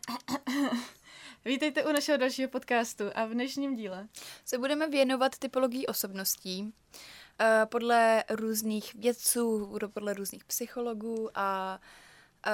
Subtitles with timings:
[1.44, 4.08] Vítejte u našeho dalšího podcastu a v dnešním díle
[4.44, 6.70] se budeme věnovat typologii osobností uh,
[7.64, 11.80] podle různých vědců, podle různých psychologů a
[12.46, 12.52] uh,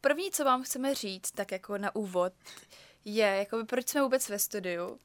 [0.00, 2.32] první, co vám chceme říct, tak jako na úvod,
[3.04, 4.98] je, jakoby, proč jsme vůbec ve studiu,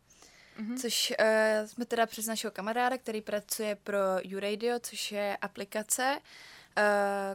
[0.60, 0.78] Mm-hmm.
[0.78, 6.20] Což uh, jsme teda přes našeho kamaráda, který pracuje pro YouRadio, což je aplikace,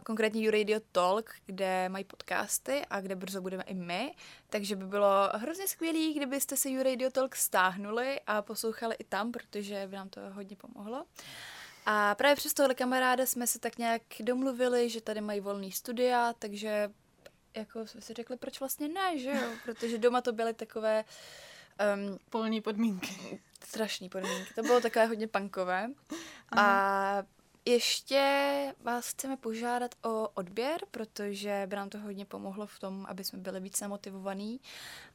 [0.05, 4.15] konkrétně YouRadio Talk, kde mají podcasty a kde brzo budeme i my.
[4.49, 9.87] Takže by bylo hrozně skvělé, kdybyste si YouRadio Talk stáhnuli a poslouchali i tam, protože
[9.87, 11.05] by nám to hodně pomohlo.
[11.85, 16.33] A právě přes tohle kamaráda jsme se tak nějak domluvili, že tady mají volný studia,
[16.39, 16.89] takže
[17.57, 19.49] jako jsme si řekli, proč vlastně ne, že jo?
[19.63, 21.05] Protože doma to byly takové...
[21.95, 23.41] Um, Polní podmínky.
[23.63, 24.53] Strašné podmínky.
[24.53, 25.89] To bylo takové hodně punkové.
[26.49, 27.19] Aha.
[27.19, 27.23] A
[27.67, 33.23] ještě vás chceme požádat o odběr, protože by nám to hodně pomohlo v tom, aby
[33.23, 34.59] jsme byli víc namotivovaní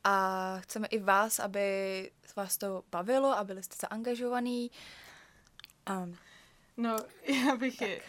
[0.05, 4.71] a chceme i vás, aby vás to bavilo a byli jste zaangažovaní.
[5.91, 6.16] Um,
[6.76, 6.96] no,
[7.46, 7.80] já bych...
[7.80, 8.01] Je,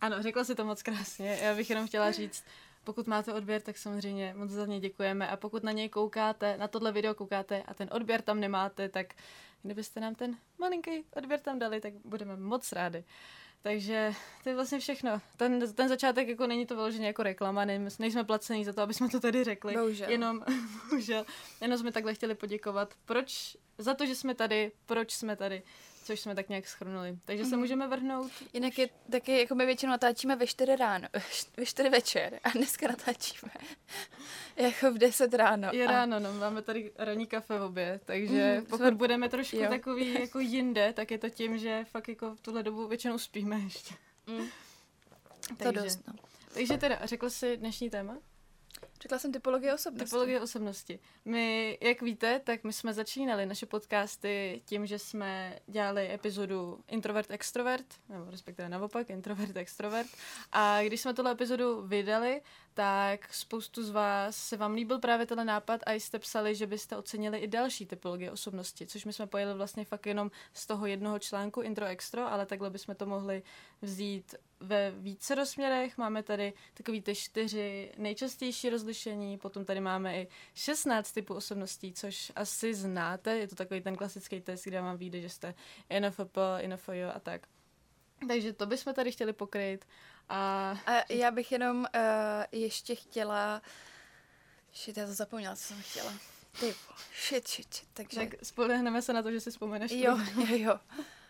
[0.00, 1.38] ano, řekla si to moc krásně.
[1.42, 2.44] Já bych jenom chtěla říct,
[2.84, 6.68] pokud máte odběr, tak samozřejmě moc za ně děkujeme a pokud na něj koukáte, na
[6.68, 9.14] tohle video koukáte a ten odběr tam nemáte, tak
[9.62, 13.04] kdybyste nám ten malinký odběr tam dali, tak budeme moc rádi.
[13.62, 15.20] Takže to je vlastně všechno.
[15.36, 18.94] Ten, ten začátek jako není to vyloženě jako reklama, ne, nejsme placení za to, aby
[18.94, 19.74] jsme to tady řekli.
[19.74, 20.10] Bohužel.
[20.10, 20.40] Jenom,
[20.90, 21.26] bohužel,
[21.60, 22.94] jenom jsme takhle chtěli poděkovat.
[23.04, 25.62] Proč, za to, že jsme tady, proč jsme tady
[26.08, 27.18] což jsme tak nějak schrnuli.
[27.24, 27.58] Takže se mhm.
[27.58, 28.32] můžeme vrhnout.
[28.52, 31.08] Jinak je taky, jako my většinou natáčíme ve 4 ráno,
[31.56, 33.52] ve 4 večer a dneska natáčíme
[34.56, 35.68] jako v 10 ráno.
[35.72, 35.90] Je a...
[35.90, 38.90] ráno, no, máme tady ranní kafe v obě, takže mm, pokud jsme...
[38.90, 39.68] budeme trošku jo.
[39.68, 43.58] takový jako jinde, tak je to tím, že fakt jako v tuhle dobu většinou spíme
[43.58, 43.94] ještě.
[44.26, 44.46] Mm.
[45.56, 46.14] Takže, to dost, no.
[46.54, 48.18] Takže teda, řekl jsi dnešní téma?
[49.02, 50.04] Řekla jsem typologie osobnosti.
[50.04, 51.00] Typologie osobnosti.
[51.24, 57.30] My, jak víte, tak my jsme začínali naše podcasty tím, že jsme dělali epizodu Introvert
[57.30, 60.08] Extrovert, nebo respektive naopak Introvert Extrovert.
[60.52, 62.40] A když jsme tuhle epizodu vydali,
[62.78, 66.96] tak spoustu z vás se vám líbil právě tenhle nápad a jste psali, že byste
[66.96, 71.18] ocenili i další typologie osobnosti, což my jsme pojeli vlastně fakt jenom z toho jednoho
[71.18, 73.42] článku intro extro, ale takhle bychom to mohli
[73.82, 75.98] vzít ve více rozměrech.
[75.98, 82.32] Máme tady takový ty čtyři nejčastější rozlišení, potom tady máme i 16 typů osobností, což
[82.36, 85.54] asi znáte, je to takový ten klasický test, kde vám vyjde, že jste
[85.90, 87.46] INFP, INFJ a tak.
[88.28, 89.84] Takže to bychom tady chtěli pokryt.
[90.28, 93.62] A, a já bych jenom uh, ještě chtěla...
[94.74, 96.12] Shit, já to zapomněla, co jsem chtěla.
[96.60, 96.74] Ty,
[97.26, 97.88] shit, shit, shit.
[97.92, 98.20] Takže...
[98.20, 99.92] Tak spolehneme se na to, že si vzpomeneš.
[99.92, 100.80] Jo, jo, jo.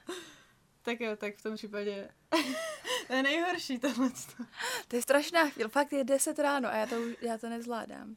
[0.82, 2.08] tak jo, tak v tom případě...
[3.06, 4.10] to je nejhorší tohle.
[4.88, 8.14] To je strašná chvíle, fakt je 10 ráno a já to, já to nezvládám.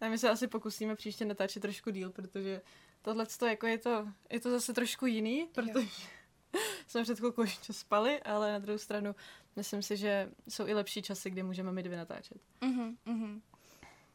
[0.00, 2.62] A my se asi pokusíme příště natáčet trošku díl, protože
[3.02, 5.80] tohle jako je to, je to zase trošku jiný, protože...
[5.80, 5.86] Jo
[6.86, 9.14] jsme před chvilkou ještě spali, ale na druhou stranu
[9.56, 12.38] myslím si, že jsou i lepší časy, kdy můžeme my dvě natáčet.
[12.60, 13.40] Mm-hmm, mm-hmm.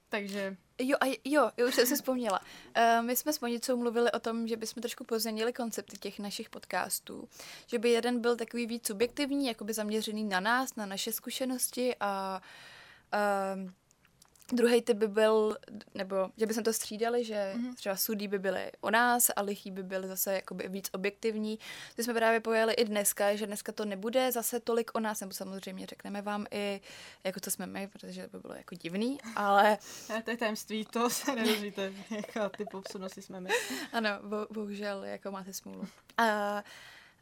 [0.10, 0.58] Takže...
[0.80, 2.40] Jo, a jo, jo, už jsem si vzpomněla.
[2.40, 6.50] Uh, my jsme s Monicou mluvili o tom, že bychom trošku pozměnili koncepty těch našich
[6.50, 7.30] podcastů.
[7.68, 12.42] Že by jeden byl takový víc subjektivní, jakoby zaměřený na nás, na naše zkušenosti a
[13.14, 13.72] uh,
[14.54, 15.58] Druhý typ by byl,
[15.94, 17.76] nebo že by jsme to střídali, že mm-hmm.
[17.76, 21.60] třeba sudí by byly o nás a lichý by byly zase jakoby víc objektivní.
[21.98, 25.34] My jsme právě pojeli i dneska, že dneska to nebude zase tolik o nás, nebo
[25.34, 26.82] samozřejmě řekneme vám i,
[27.24, 29.78] jako to jsme my, protože to by bylo jako divný, ale...
[30.24, 33.50] to je tajemství, to se nedozvíte, jaká typ osobnosti jsme my.
[33.94, 35.88] Ano, bo, bohužel, jako máte smůlu.
[36.18, 36.64] A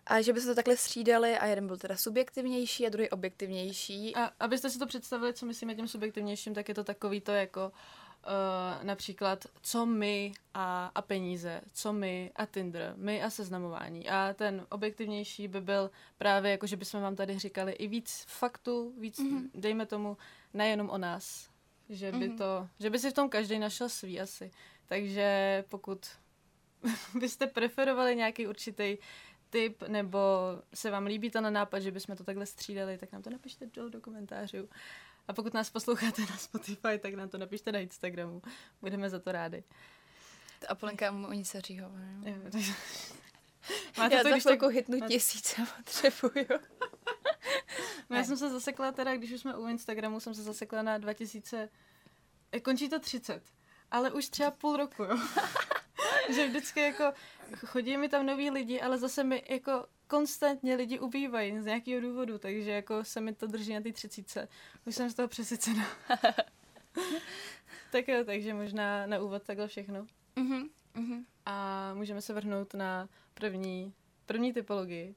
[0.07, 4.15] a že by se to takhle střídali a jeden byl teda subjektivnější a druhý objektivnější.
[4.15, 7.65] A abyste si to představili, co myslíme tím subjektivnějším, tak je to takový to jako
[7.65, 14.09] uh, například co my a, a peníze, co my a Tinder, my a seznamování.
[14.09, 18.93] A ten objektivnější by byl právě jako, že bychom vám tady říkali i víc faktů,
[18.99, 19.49] víc, mm-hmm.
[19.53, 20.17] dejme tomu,
[20.53, 21.49] nejenom o nás.
[21.89, 22.37] Že by mm-hmm.
[22.37, 24.51] to, že by si v tom každý našel svý asi.
[24.85, 26.07] Takže pokud
[27.19, 28.97] byste preferovali nějaký určitý
[29.49, 30.19] tip, nebo
[30.73, 33.89] se vám líbí ten nápad, že bychom to takhle střídali, tak nám to napište do,
[33.89, 34.69] do komentářů.
[35.27, 38.41] A pokud nás posloucháte na Spotify, tak nám to napište na Instagramu.
[38.81, 39.63] Budeme za to rádi.
[40.69, 41.91] A Polenka oni se řího.
[43.97, 44.69] Máte já to, chvilku to...
[44.69, 45.13] hitnu Máte...
[45.13, 46.45] tisíce potřebuju.
[48.09, 50.97] no, já jsem se zasekla teda, když už jsme u Instagramu, jsem se zasekla na
[50.97, 51.69] 2000,
[52.51, 53.43] eh, končí to 30,
[53.91, 55.17] ale už třeba půl roku, jo.
[56.35, 57.13] Že vždycky jako
[57.65, 62.37] chodí mi tam noví lidi, ale zase mi jako konstantně lidi ubývají z nějakého důvodu,
[62.37, 64.47] takže jako se mi to drží na té třicíce.
[64.85, 65.87] Už jsem z toho přesycena.
[67.91, 70.07] tak jo, takže možná na úvod takhle všechno.
[70.35, 71.25] Mhm, mhm.
[71.45, 73.93] A můžeme se vrhnout na první,
[74.25, 75.15] první typologii.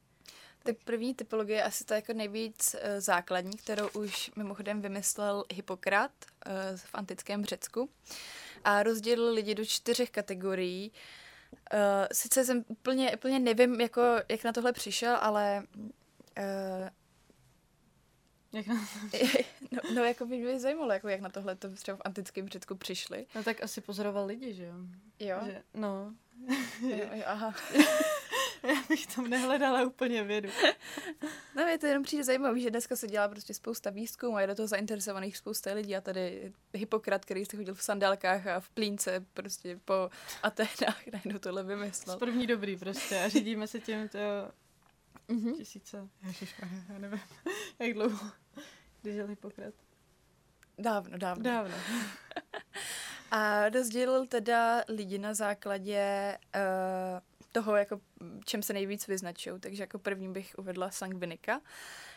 [0.63, 6.13] Ty první typologie je asi ta jako nejvíc uh, základní, kterou už mimochodem vymyslel Hippokrat
[6.47, 7.91] uh, v antickém Řecku.
[8.65, 10.93] A rozdělil lidi do čtyřech kategorií.
[11.75, 11.79] Uh,
[12.13, 15.63] sice jsem úplně, úplně nevím, jako, jak na tohle přišel, ale
[16.39, 16.89] uh,
[18.53, 18.75] Jak na...
[19.71, 22.75] no, no, jako by mě zajímalo, jako jak na tohle to třeba v antickém Řecku
[22.75, 23.27] přišli.
[23.35, 24.75] No tak asi pozoroval lidi, že jo?
[25.19, 25.39] Jo?
[25.47, 26.15] Že, no,
[26.81, 27.55] jo, jo aha.
[28.63, 30.49] já bych tam nehledala úplně vědu.
[31.57, 34.47] No je to jenom přijde zajímavé, že dneska se dělá prostě spousta výzkumů a je
[34.47, 38.69] do toho zainteresovaných spousta lidí a tady Hippokrat, který jste chodil v sandálkách a v
[38.69, 40.11] plínce prostě po
[40.43, 42.17] Aténách, najednou tohle vymyslel.
[42.17, 44.19] Z první dobrý prostě a řídíme se tím to
[45.29, 45.55] Mhm.
[45.55, 47.21] tisíce, ježišmarja, já nevím,
[47.79, 48.31] jak dlouho,
[49.03, 49.75] když žil Hippokrat.
[50.79, 51.45] Dávno, dávno.
[51.45, 51.75] Dávno.
[53.31, 56.61] A rozdělil teda lidi na základě uh,
[57.53, 58.01] toho, jako,
[58.45, 59.61] čem se nejvíc vyznačují.
[59.61, 61.61] Takže jako první bych uvedla sangvinika,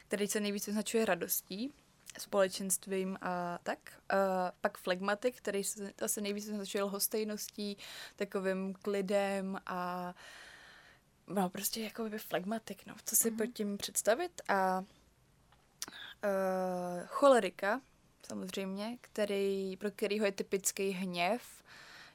[0.07, 1.73] který se nejvíc vyznačuje radostí,
[2.17, 3.79] společenstvím a tak.
[4.13, 4.19] Uh,
[4.61, 7.77] pak flegmatik, který se asi nejvíc vyznačuje lhostejností,
[8.15, 10.13] takovým klidem a
[11.27, 12.95] no prostě jako by flegmatik, no.
[13.05, 13.37] Co si Mhm.
[13.37, 14.41] pod tím představit?
[14.47, 14.85] A uh,
[17.07, 17.81] cholerika,
[18.27, 21.41] samozřejmě, který, pro kterýho je typický hněv,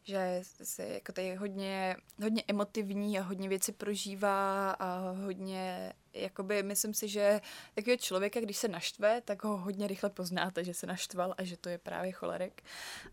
[0.05, 6.95] že se jako tady hodně, hodně emotivní a hodně věci prožívá a hodně, jakoby, myslím
[6.95, 7.41] si, že
[7.75, 11.57] takového člověka, když se naštve, tak ho hodně rychle poznáte, že se naštval a že
[11.57, 12.63] to je právě cholerik.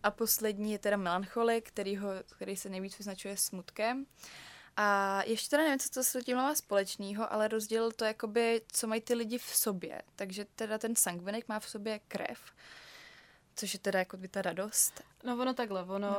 [0.02, 4.06] A poslední je teda melancholik, který, ho, který se nejvíc vyznačuje smutkem.
[4.76, 8.86] A ještě teda nevím, co to s tím má společného, ale rozdělil to jakoby, co
[8.86, 10.02] mají ty lidi v sobě.
[10.16, 12.40] Takže teda ten sangvinik má v sobě krev,
[13.56, 15.02] což je teda jako by ta radost.
[15.24, 16.16] No ono takhle, ono, no.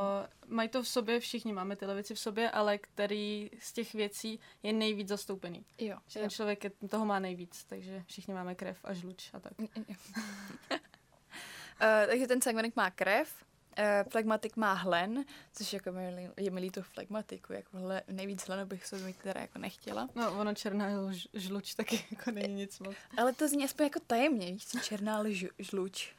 [0.47, 4.39] mají to v sobě, všichni máme tyhle věci v sobě, ale který z těch věcí
[4.63, 5.65] je nejvíc zastoupený.
[5.77, 5.97] Jo.
[6.07, 9.53] Že ten člověk je, toho má nejvíc, takže všichni máme krev a žluč a tak.
[9.59, 9.67] Uh,
[12.07, 13.46] takže ten sangvinik má krev,
[13.77, 18.65] uh, flegmatik má hlen, což jako milý, je milý to flegmatiku, jako hle, nejvíc hlenu
[18.65, 20.09] bych sobě mít teda jako nechtěla.
[20.15, 22.95] No ono černá ž- žluč taky jako není nic moc.
[23.17, 26.13] Ale to zní aspoň jako tajemně, víš, černá lžu, žluč.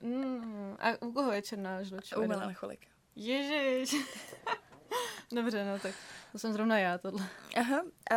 [0.00, 2.12] Mm, a u koho je černá žluč?
[2.16, 2.86] U melancholika.
[3.16, 3.94] Ježiš.
[5.32, 5.94] Dobře, no tak
[6.32, 7.26] to jsem zrovna já, tohle.
[7.56, 8.16] Aha, a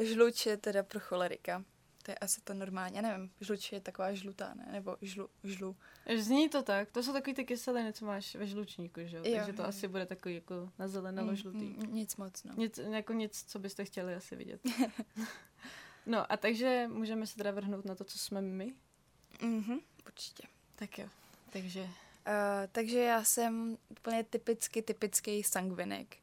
[0.00, 1.64] žluč je teda pro cholerika.
[2.10, 4.68] To je asi to normální, já nevím, žluč je taková žlutá, ne?
[4.72, 5.76] Nebo žlu, žlu.
[6.16, 9.22] Zní to tak, to jsou takový ty kyseliny, co máš ve žlučníku, že jo?
[9.26, 9.68] Jo, Takže to jo.
[9.68, 11.64] asi bude takový jako na zelenalo žlutý.
[11.64, 12.54] Mm, mm, nic moc, no.
[12.56, 14.60] Nic, jako nic, co byste chtěli asi vidět.
[16.06, 18.74] No a takže můžeme se teda vrhnout na to, co jsme my.
[19.42, 20.42] Mhm, určitě.
[20.76, 21.08] Tak jo.
[21.52, 21.88] Takže
[22.26, 26.16] Uh, takže já jsem úplně typicky, typický sangvinik.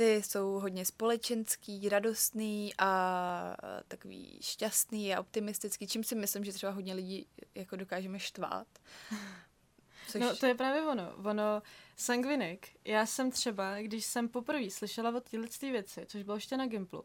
[0.00, 3.56] Ty jsou hodně společenský, radostný a
[3.88, 8.66] takový šťastný a optimistický, čím si myslím, že třeba hodně lidí jako dokážeme štvát.
[10.08, 10.20] Což...
[10.20, 11.12] No, to je právě ono.
[11.16, 11.62] Ono,
[11.96, 12.68] sangvinik.
[12.84, 17.04] Já jsem třeba, když jsem poprvé slyšela o téhle věci, což bylo ještě na Gimplu,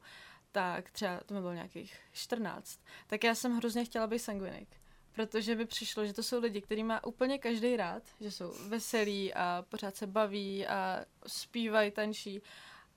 [0.52, 4.70] tak třeba to mi bylo nějakých 14, tak já jsem hrozně chtěla být sangvinik.
[5.12, 9.34] Protože by přišlo, že to jsou lidi, který má úplně každý rád, že jsou veselí
[9.34, 12.42] a pořád se baví a zpívají, tančí.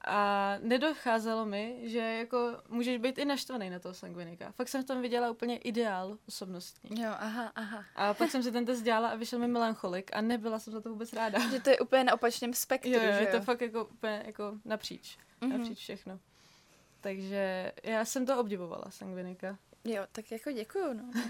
[0.06, 4.52] A nedocházelo mi, že jako můžeš být i naštvaný na toho sangvinika.
[4.52, 7.02] Fakt jsem v tom viděla úplně ideál osobnostní.
[7.02, 7.84] Jo, aha, aha.
[7.96, 10.80] A pak jsem si ten test dělala a vyšel mi melancholik a nebyla jsem za
[10.80, 11.50] to vůbec ráda.
[11.50, 13.42] Že to je úplně na opačném spektru, Jo, jo, že je to jo?
[13.42, 15.18] fakt jako úplně jako napříč.
[15.40, 15.58] Mhm.
[15.58, 16.18] Napříč všechno.
[17.00, 19.58] Takže já jsem to obdivovala, sangvinika.
[19.84, 21.10] Jo, tak jako děkuju, no.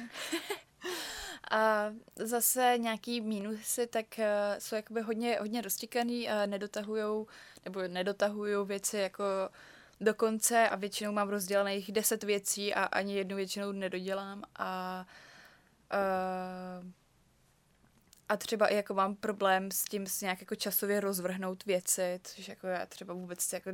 [1.51, 4.25] A zase nějaký mínusy, tak uh,
[4.59, 7.27] jsou jakoby hodně, hodně roztíkaný a nedotahujou,
[7.65, 9.25] nebo nedotahujou věci jako
[10.01, 15.07] do konce a většinou mám rozdělených deset věcí a ani jednu většinou nedodělám a
[16.83, 16.91] uh,
[18.29, 22.49] a třeba i jako mám problém s tím s nějak jako časově rozvrhnout věci, což
[22.49, 23.71] jako já třeba vůbec jako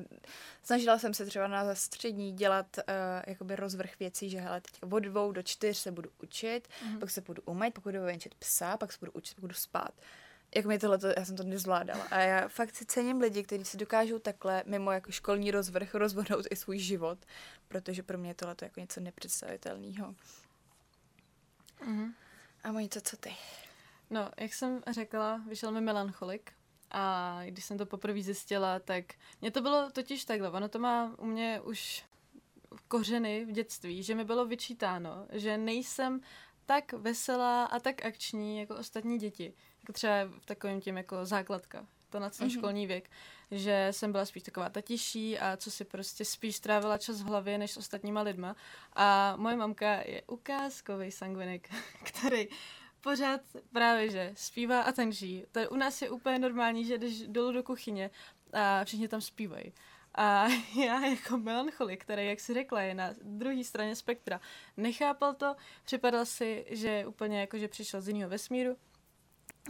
[0.62, 2.82] snažila jsem se třeba na střední dělat uh,
[3.26, 6.92] jakoby rozvrh věcí, že hele, teď od dvou do čtyř se budu učit, Mhm.
[6.92, 6.98] mm.
[7.00, 9.90] pak se budu umýt, pak budu venčit psa, pak se budu učit, pak budu spát.
[10.54, 12.04] Jako mi tohle, já jsem to nezvládala.
[12.10, 16.46] A já fakt si cením lidi, kteří si dokážou takhle mimo jako školní rozvrh rozvrhnout
[16.50, 17.18] i svůj život,
[17.68, 20.14] protože pro mě je tohle jako něco nepředstavitelného.
[21.86, 22.14] Mhm.
[22.64, 23.36] A moji to, co ty?
[24.14, 26.52] No, jak jsem řekla, vyšel mi melancholik.
[26.90, 29.04] A když jsem to poprvé zjistila, tak
[29.40, 30.50] mě to bylo totiž takhle.
[30.50, 32.04] Ono to má u mě už
[32.88, 36.20] kořeny v dětství, že mi bylo vyčítáno, že nejsem
[36.66, 39.54] tak veselá a tak akční jako ostatní děti.
[39.80, 42.58] jako třeba v takovém tím jako základka, to na ten mm-hmm.
[42.58, 43.10] školní věk,
[43.50, 47.26] že jsem byla spíš taková ta tiší a co si prostě spíš trávila čas v
[47.26, 48.56] hlavě než s ostatníma lidma.
[48.92, 51.68] A moje mamka je ukázkový sangvinik,
[52.04, 52.48] který
[53.04, 53.40] pořád
[53.72, 55.44] právě, že zpívá a tančí.
[55.52, 58.10] To u nás je úplně normální, že jdeš dolů do kuchyně
[58.52, 59.72] a všichni tam zpívají.
[60.14, 60.46] A
[60.84, 64.40] já jako melancholik, který, jak si řekla, je na druhé straně spektra,
[64.76, 68.76] nechápal to, připadal si, že úplně jako, že přišel z jiného vesmíru.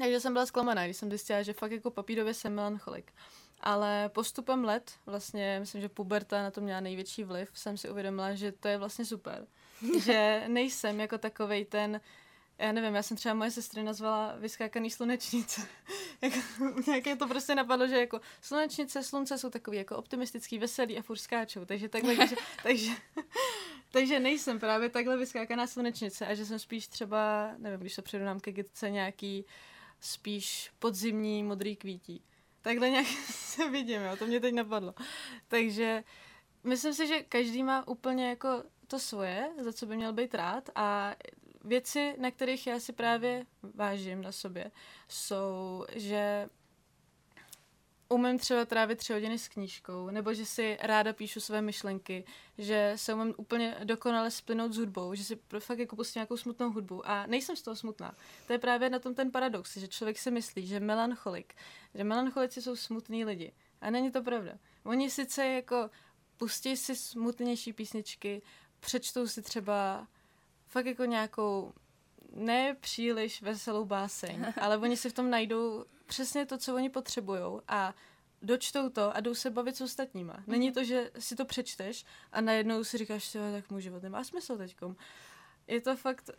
[0.00, 3.12] Takže jsem byla zklamaná, když jsem zjistila, že fakt jako papírově jsem melancholik.
[3.60, 8.34] Ale postupem let, vlastně myslím, že puberta na to měla největší vliv, jsem si uvědomila,
[8.34, 9.46] že to je vlastně super.
[10.04, 12.00] že nejsem jako takovej ten
[12.58, 15.68] já nevím, já jsem třeba moje sestry nazvala vyskákaný slunečnice.
[16.22, 16.36] jako,
[16.86, 21.18] nějaké to prostě napadlo, že jako slunečnice, slunce jsou takový jako optimistický, veselý a furt
[21.18, 21.64] skáčou.
[21.64, 22.90] Takže takhle, takže, takže,
[23.90, 28.40] takže nejsem právě takhle vyskákaná slunečnice a že jsem spíš třeba, nevím, když se přirovnám
[28.40, 29.44] ke gitce, nějaký
[30.00, 32.22] spíš podzimní modrý kvítí.
[32.62, 34.94] Takhle nějak se vidím, jo, to mě teď napadlo.
[35.48, 36.04] Takže
[36.64, 40.70] myslím si, že každý má úplně jako to svoje, za co by měl být rád
[40.74, 41.14] a
[41.64, 44.70] věci, na kterých já si právě vážím na sobě,
[45.08, 46.48] jsou, že
[48.08, 52.24] umím třeba trávit tři hodiny s knížkou, nebo že si ráda píšu své myšlenky,
[52.58, 56.70] že se umím úplně dokonale splynout s hudbou, že si fakt jako pustím nějakou smutnou
[56.70, 58.14] hudbu a nejsem z toho smutná.
[58.46, 61.54] To je právě na tom ten paradox, že člověk si myslí, že melancholik,
[61.94, 63.52] že melancholici jsou smutní lidi.
[63.80, 64.52] A není to pravda.
[64.84, 65.90] Oni sice jako
[66.36, 68.42] pustí si smutnější písničky,
[68.80, 70.06] přečtou si třeba
[70.74, 71.72] fakt jako nějakou
[72.32, 77.42] ne příliš veselou báseň, ale oni si v tom najdou přesně to, co oni potřebují
[77.68, 77.94] a
[78.42, 80.42] dočtou to a jdou se bavit s ostatníma.
[80.46, 80.74] Není mhm.
[80.74, 84.56] to, že si to přečteš a najednou si říkáš, že tak můj život nemá smysl
[84.56, 84.96] teďkom.
[85.66, 86.30] Je to fakt...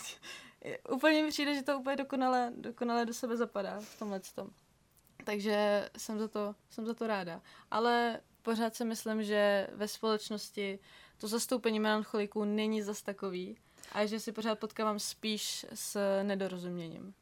[0.92, 4.48] úplně mi přijde, že to úplně dokonale, dokonale do sebe zapadá v tomhle tom.
[5.24, 7.42] Takže jsem za, to, jsem za to ráda.
[7.70, 10.78] Ale pořád si myslím, že ve společnosti
[11.20, 13.56] to zastoupení melancholiků není zas takový
[13.92, 17.14] a že si pořád potkávám spíš s nedorozuměním.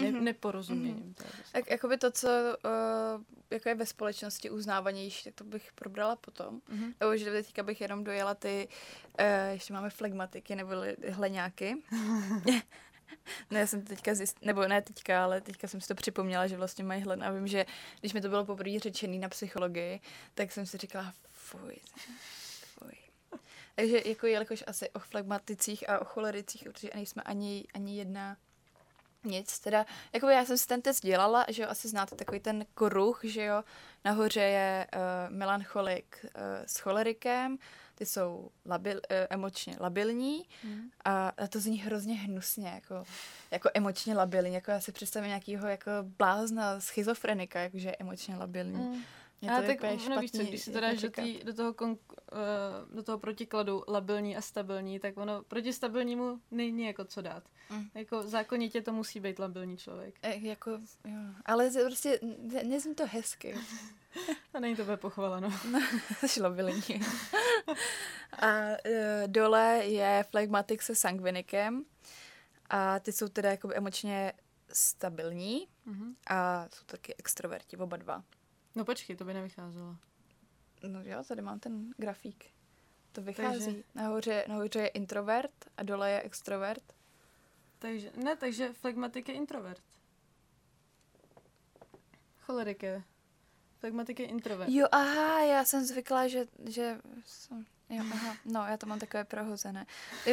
[0.00, 0.20] Ne, mm-hmm.
[0.20, 1.14] neporozuměním.
[1.14, 1.42] Mm-hmm.
[1.52, 6.60] Tak jakoby to, co uh, jako je ve společnosti uznávanější, tak to bych probrala potom.
[6.60, 6.94] Mm-hmm.
[7.00, 8.68] Nebo že teďka bych jenom dojela ty,
[9.20, 10.70] uh, ještě máme flegmatiky nebo
[11.08, 11.76] hleňáky.
[13.50, 16.56] No já jsem teďka zjist, nebo ne teďka, ale teďka jsem si to připomněla, že
[16.56, 17.66] vlastně mají hlen a vím, že
[18.00, 20.00] když mi to bylo poprvé řečený na psychologii,
[20.34, 21.76] tak jsem si říkala, fuj,
[23.74, 28.36] takže jako jelikož asi o flegmaticích a o cholericích určitě nejsme ani, ani jedna
[29.24, 32.66] nic, teda, jako já jsem si ten test dělala, že jo, asi znáte takový ten
[32.74, 33.64] kruh, že jo,
[34.04, 36.30] nahoře je uh, melancholik uh,
[36.66, 37.58] s cholerikem,
[37.94, 39.00] ty jsou labil, uh,
[39.30, 40.90] emočně labilní mm.
[41.04, 43.04] a, a to zní hrozně hnusně, jako,
[43.50, 48.78] jako emočně labilní, jako já si představím nějakého jako blázna, schizofrenika, jakože emočně labilní.
[48.78, 49.02] Mm.
[49.42, 51.90] Mě to tak ono víš co, když si to dáš do, tý, do, toho kon,
[51.90, 57.44] uh, do toho protikladu labilní a stabilní, tak ono proti stabilnímu není jako co dát.
[57.70, 57.88] Mm.
[57.94, 60.14] Jako zákonitě to musí být labilní člověk.
[60.22, 60.70] E, jako,
[61.04, 61.20] jo.
[61.44, 63.54] Ale prostě ne, nezní to hezky.
[64.54, 65.52] a není to pochvala, no.
[66.26, 66.82] jsi labilní.
[68.38, 68.74] a uh,
[69.26, 71.84] dole je flegmatik se sangvinikem
[72.70, 74.32] a ty jsou teda jako emočně
[74.72, 76.14] stabilní mm-hmm.
[76.26, 78.24] a jsou taky extroverti, oba dva.
[78.74, 79.96] No počkej, to by nevycházelo.
[80.88, 82.44] No jo, tady mám ten grafík.
[83.12, 83.64] To vychází.
[83.64, 83.82] Takže...
[83.94, 86.82] Nahoře, nahoře je introvert a dole je extrovert.
[87.78, 89.82] Takže, ne, takže flegmatik je introvert.
[92.40, 93.02] Cholerik je.
[93.78, 94.70] Flegmatik je introvert.
[94.70, 99.24] Jo, aha, já jsem zvykla, že, že jsem, jo, aha, no, já to mám takové
[99.24, 99.86] prohozené.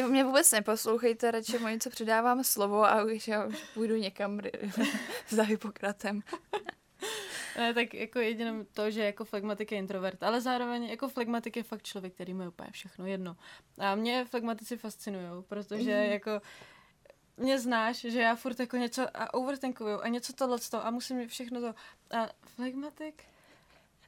[0.08, 4.40] Mě vůbec neposlouchejte, radši mu něco předávám slovo a už já už půjdu někam
[5.28, 6.22] za Hippokratem.
[7.60, 11.62] Ne, tak jako jedině to, že jako flegmatik je introvert, ale zároveň jako flegmatik je
[11.62, 13.36] fakt člověk, který má úplně všechno jedno.
[13.78, 16.12] A mě flegmatici fascinují, protože mm.
[16.12, 16.40] jako
[17.36, 21.28] mě znáš, že já furt jako něco a overthinkuju a něco tohle a musím mít
[21.28, 21.74] všechno to.
[22.16, 23.24] A flegmatik,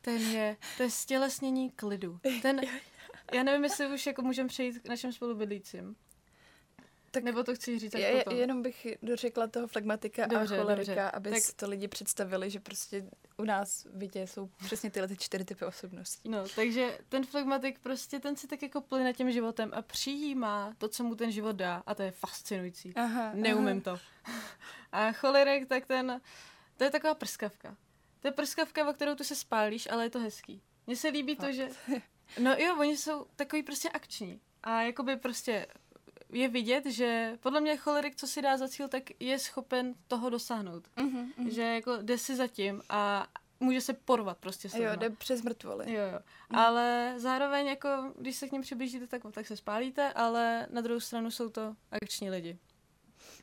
[0.02, 2.20] ten je, to je stělesnění klidu.
[2.42, 2.60] Ten,
[3.34, 5.96] já nevím, jestli už jako můžeme přejít k našim spolubydlícím.
[7.14, 8.38] Tak Nebo to chci říct je, potom?
[8.38, 11.10] Jenom bych dořekla toho flegmatika dobře, a cholerika, dobře.
[11.10, 11.40] aby tak...
[11.56, 13.04] to lidi představili, že prostě
[13.36, 16.28] u nás v bytě jsou přesně tyhle ty čtyři typy osobností.
[16.28, 20.88] No, takže ten flegmatik prostě, ten si tak jako plyne tím životem a přijímá to,
[20.88, 22.92] co mu ten život dá a to je fascinující.
[22.94, 23.96] Aha, Neumím aha.
[23.96, 24.00] to.
[24.92, 26.20] A cholerek, tak ten,
[26.76, 27.76] to je taková prskavka.
[28.20, 30.62] To je prskavka, o kterou tu se spálíš, ale je to hezký.
[30.86, 31.46] Mně se líbí Fakt.
[31.46, 31.68] to, že...
[32.38, 34.40] No jo, oni jsou takový prostě akční.
[34.62, 35.66] A jakoby prostě
[36.32, 40.30] je vidět, že podle mě cholerik, co si dá za cíl, tak je schopen toho
[40.30, 40.88] dosáhnout.
[40.96, 41.48] Mm-hmm, mm-hmm.
[41.48, 43.26] Že jako jde si zatím a
[43.60, 45.92] může se porvat prostě s Jo, jde přes mrtvoly.
[45.92, 46.18] Jo, jo.
[46.50, 46.58] Mm.
[46.58, 51.00] Ale zároveň jako, když se k ním přiblížíte, tak, tak se spálíte, ale na druhou
[51.00, 52.58] stranu jsou to akční lidi.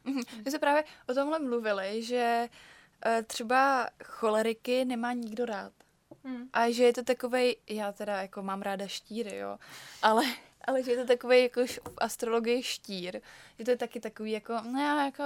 [0.05, 0.23] Mm-hmm.
[0.45, 2.49] My jsme právě o tomhle mluvili, že
[3.05, 5.73] uh, třeba choleriky nemá nikdo rád.
[6.23, 6.49] Mm.
[6.53, 9.57] A že je to takovej, já teda jako mám ráda štíry, jo,
[10.01, 10.23] ale,
[10.69, 13.21] ale že je to takový jako v astrologii štír.
[13.59, 15.23] Že to je taky takový jako, no jako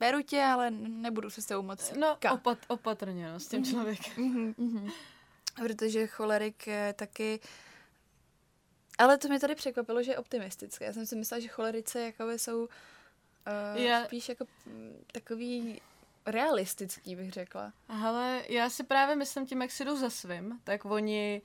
[0.00, 3.70] beru tě, ale nebudu se s tebou moc No, opat, opatrně, no, s tím mhm.
[3.70, 4.14] člověkem.
[4.16, 4.92] Mm-hmm, mm-hmm.
[5.56, 7.40] Protože cholerik je taky...
[8.98, 10.84] Ale to mě tady překvapilo, že je optimistické.
[10.84, 12.68] Já jsem si myslela, že cholerice jakoby jsou uh,
[13.74, 14.04] já...
[14.04, 15.80] spíš jako mm, takový
[16.26, 17.72] realistický, bych řekla.
[17.88, 21.42] Ale já si právě myslím tím, jak si jdou za svým, tak oni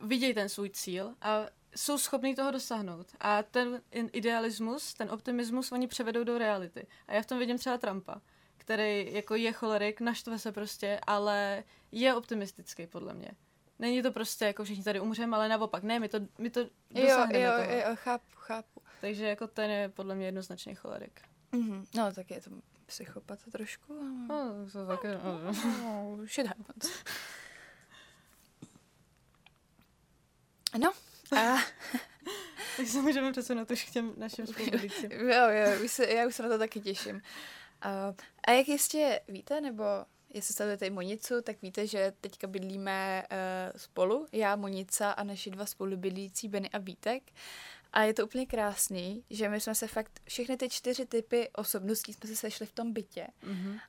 [0.00, 1.46] vidějí ten svůj cíl a
[1.76, 3.06] jsou schopní toho dosáhnout.
[3.20, 6.86] A ten idealismus, ten optimismus oni převedou do reality.
[7.08, 8.20] A já v tom vidím třeba Trumpa,
[8.56, 13.30] který jako je cholerik, naštve se prostě, ale je optimistický podle mě.
[13.78, 15.82] Není to prostě jako všichni tady umřeme, ale naopak.
[15.82, 16.60] Ne, my to, my to
[16.90, 17.76] dosáhneme jo, jo, toho.
[17.76, 18.82] jo, chápu, chápu.
[19.00, 21.20] Takže jako ten je podle mě jednoznačně cholerik.
[21.52, 21.86] Mm-hmm.
[21.94, 22.50] No, tak je to
[22.86, 23.92] psychopat trošku.
[23.92, 24.10] Ale...
[24.28, 25.08] No, to taky...
[25.08, 26.92] No, no, shit happens.
[30.78, 30.92] No,
[31.36, 31.56] a...
[32.76, 35.12] tak se můžeme přesunout už k těm našim spolubydlícím.
[35.12, 37.22] jo, jo, už se, já už se na to taky těším.
[37.82, 39.84] A, a jak jistě víte, nebo
[40.34, 45.50] jestli sledujete i Monicu, tak víte, že teďka bydlíme uh, spolu, já, Monica a naši
[45.50, 47.22] dva spolubydlící, Benny a Vítek.
[47.92, 52.12] A je to úplně krásný, že my jsme se fakt, všechny ty čtyři typy osobností
[52.12, 53.26] jsme se sešli v tom bytě.
[53.42, 53.80] Mm-hmm.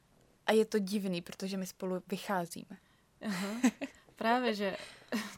[0.45, 2.77] A je to divný, protože my spolu vycházíme.
[3.25, 3.61] Aha.
[4.15, 4.77] Právě, že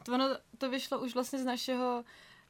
[0.02, 0.28] to, ono,
[0.58, 2.04] to vyšlo už vlastně z našeho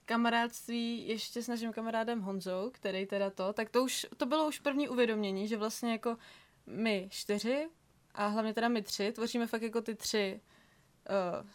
[0.05, 4.59] kamarádství ještě s naším kamarádem Honzou, který teda to, tak to už, to bylo už
[4.59, 6.17] první uvědomění, že vlastně jako
[6.67, 7.69] my čtyři
[8.15, 10.41] a hlavně teda my tři tvoříme fakt jako ty tři
[11.11, 11.49] uh,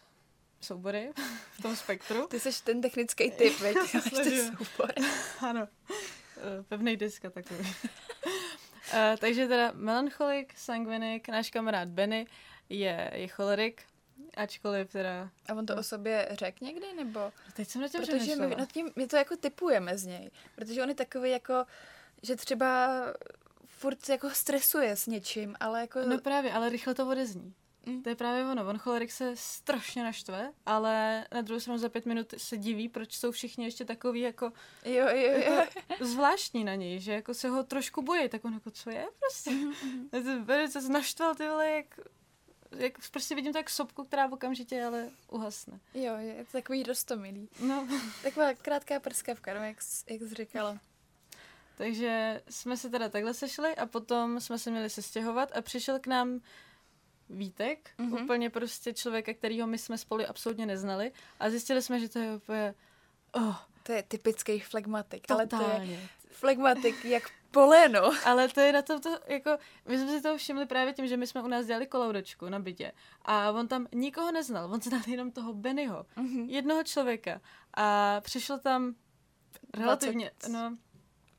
[0.62, 1.12] soubory
[1.52, 2.28] v tom spektru.
[2.28, 3.78] Ty jsi ten technický typ, veď?
[4.24, 4.94] ty soubor.
[5.40, 7.60] ano, uh, pevný diska takový.
[7.60, 12.28] uh, takže teda melancholik, sangvinik, náš kamarád Benny
[12.70, 13.84] je, je cholerik,
[14.40, 15.30] Ačkoliv teda...
[15.50, 15.80] A on to no.
[15.80, 17.20] o sobě řekl někdy, nebo?
[17.20, 20.32] No teď jsem na tím Protože my, nad tím, my to jako typujeme z něj.
[20.56, 21.66] Protože on je takový jako,
[22.24, 23.02] že třeba
[23.66, 26.00] furt jako stresuje s něčím, ale jako...
[26.06, 27.54] No právě, ale rychle to odezní.
[27.86, 28.04] Mm.
[28.04, 28.70] To je právě ono.
[28.70, 33.18] On cholerik se strašně naštve, ale na druhou stranu za pět minut se diví, proč
[33.18, 34.52] jsou všichni ještě takový jako,
[34.86, 35.66] jo, jo, jo.
[35.90, 39.08] jako zvláštní na něj, že jako se ho trošku bojí, tak on jako co je
[39.20, 39.52] prostě.
[40.12, 40.68] Mm-hmm.
[40.68, 42.00] se naštval ty vole, jak
[42.78, 45.80] jak prostě vidím tak sopku, která okamžitě ale uhasne.
[45.94, 47.50] Jo, je to takový rostomilý.
[47.60, 47.88] No.
[48.24, 49.78] Taková krátká prskavka, no, jak,
[50.10, 50.80] jak jsi říkala.
[51.78, 56.08] Takže jsme se teda takhle sešli a potom jsme se měli sestěhovat a přišel k
[56.08, 56.42] nám
[57.30, 58.24] Vítek, mm-hmm.
[58.24, 62.36] úplně prostě člověka, kterýho my jsme spolu absolutně neznali a zjistili jsme, že to je
[62.36, 62.76] úplně...
[63.32, 63.56] Oh.
[63.84, 65.66] To je typický flegmatik, Totálně.
[65.66, 68.12] ale to je flegmatik jak poleno.
[68.26, 69.58] Ale to je na to, to, jako,
[69.88, 72.60] my jsme si to všimli právě tím, že my jsme u nás dělali koloudečku na
[72.60, 72.92] bytě
[73.26, 76.46] a on tam nikoho neznal, on znal jenom toho Bennyho, mm-hmm.
[76.50, 77.42] jednoho člověka
[77.74, 78.96] a přišlo tam
[79.74, 80.54] relativně, 20.
[80.54, 80.78] no...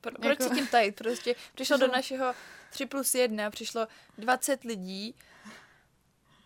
[0.01, 0.43] Pro, proč jako...
[0.43, 0.95] se tím tajit?
[0.95, 2.33] Prostě přišlo do našeho
[2.69, 5.15] 3 plus 1, přišlo 20 lidí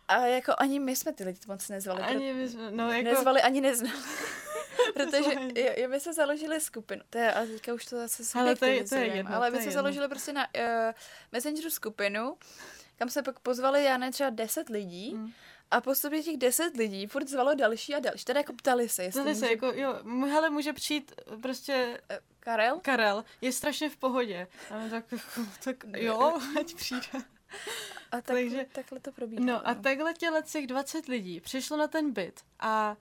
[0.07, 2.01] a jako ani my jsme ty lidi moc nezvali.
[2.01, 3.09] Ani my jsme, no jako...
[3.09, 3.97] Nezvali, ani neznali.
[4.93, 5.33] Protože
[5.77, 8.83] jo, my jsme založili skupinu, to je, a teďka už to zase ale to je,
[8.83, 10.63] to je jedno, ale my jsme založili prostě na uh,
[11.31, 12.37] Messengeru skupinu,
[12.95, 15.31] kam se pak pozvali, já ne, třeba 10 lidí, mm.
[15.71, 18.25] A postupně těch deset lidí furt zvalo další a další.
[18.25, 22.01] Teda jako ptali se, jestli Ptali se, jako jo, hele, může přijít prostě...
[22.11, 22.79] Uh, Karel?
[22.81, 24.47] Karel, je strašně v pohodě.
[24.69, 25.05] A tak,
[25.63, 27.07] tak jo, ať přijde.
[28.11, 29.45] A tak, Takže, takhle to probíhá.
[29.45, 29.81] No a no.
[29.81, 32.97] takhle těle těch 20 lidí přišlo na ten byt a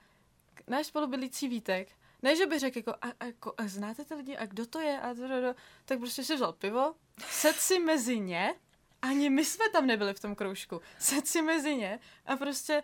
[0.67, 1.87] náš spolubydlící Vítek,
[2.21, 4.79] ne, že by řekl, jako, a, a, jako, a znáte ty lidi, a kdo to
[4.79, 6.95] je, a to, to, to, tak prostě si vzal pivo,
[7.29, 8.55] sedl si mezi ně,
[9.01, 12.83] ani my jsme tam nebyli v tom kroužku, sedl si mezi ně a prostě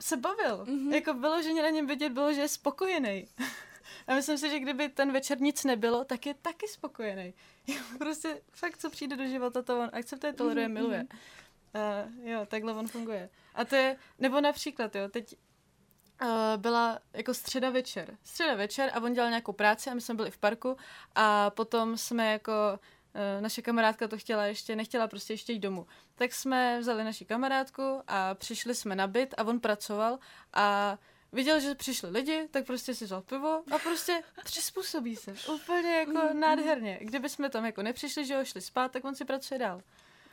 [0.00, 0.64] se bavil.
[0.64, 0.94] Mm-hmm.
[0.94, 3.28] Jako bylo, že na něm vidět bylo, že je spokojený.
[4.06, 7.34] A myslím si, že kdyby ten večer nic nebylo, tak je taky spokojený.
[7.98, 10.72] prostě fakt, co přijde do života, to on akceptuje, toleruje, mm-hmm.
[10.72, 11.06] miluje.
[12.20, 13.30] Uh, jo, takhle on funguje.
[13.54, 15.36] A to je, nebo například, jo, teď
[16.56, 18.16] byla jako středa večer.
[18.24, 20.76] Středa večer a on dělal nějakou práci a my jsme byli v parku
[21.14, 22.52] a potom jsme jako
[23.14, 25.86] uh, naše kamarádka to chtěla ještě, nechtěla prostě ještě jít domů.
[26.14, 30.18] Tak jsme vzali naši kamarádku a přišli jsme na byt a on pracoval
[30.52, 30.98] a
[31.32, 35.34] viděl, že přišli lidi, tak prostě si vzal pivo a prostě přizpůsobí se.
[35.54, 36.98] Úplně jako nádherně.
[37.00, 39.80] Kdyby jsme tam jako nepřišli, že ho šli spát, tak on si pracuje dál.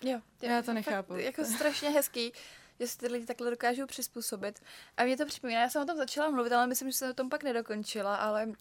[0.02, 1.14] Jo, Já to nechápu.
[1.14, 2.34] Fakt, jako strašně hezký,
[2.80, 4.60] že se ty lidi takhle dokážou přizpůsobit.
[4.98, 7.14] A mě to připomíná, já jsem o tom začala mluvit, ale myslím, že jsem o
[7.14, 8.52] tom pak nedokončila, ale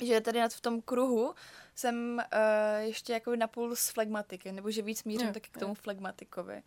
[0.00, 1.34] že tady nad v tom kruhu
[1.74, 5.60] jsem uh, ještě jako napůl s flegmatiky, nebo že víc mířím Jo, taky k jo.
[5.60, 6.62] tomu flegmatikovi.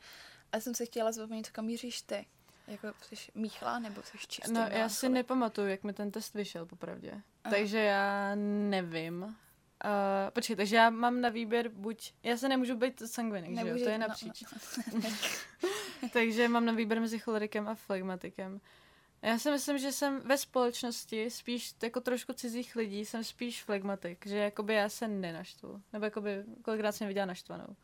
[0.52, 2.26] A jsem se chtěla zeptat, kam míříš ty?
[2.68, 4.54] Jako jsi míchla, nebo jsi čistý?
[4.54, 7.12] No, já si nepamatuju, jak mi ten test vyšel, popravdě.
[7.12, 7.56] Aha.
[7.56, 8.36] Takže já
[8.70, 9.36] nevím.
[9.86, 12.14] Uh, počkej, takže já mám na výběr buď...
[12.24, 13.78] Já se nemůžu být sangvinik, že jo?
[13.84, 14.44] To je no, napříč.
[14.94, 15.10] no.
[16.14, 18.62] takže mám na výběr mezi cholerikem a flegmatikem.
[19.22, 24.28] Já si myslím, že jsem ve společnosti spíš jako trošku cizích lidí, jsem spíš flegmatik,
[24.28, 25.82] že jakoby já se nenaštvu.
[25.94, 27.76] Nebo jakoby kolikrát jsem viděla naštvanou.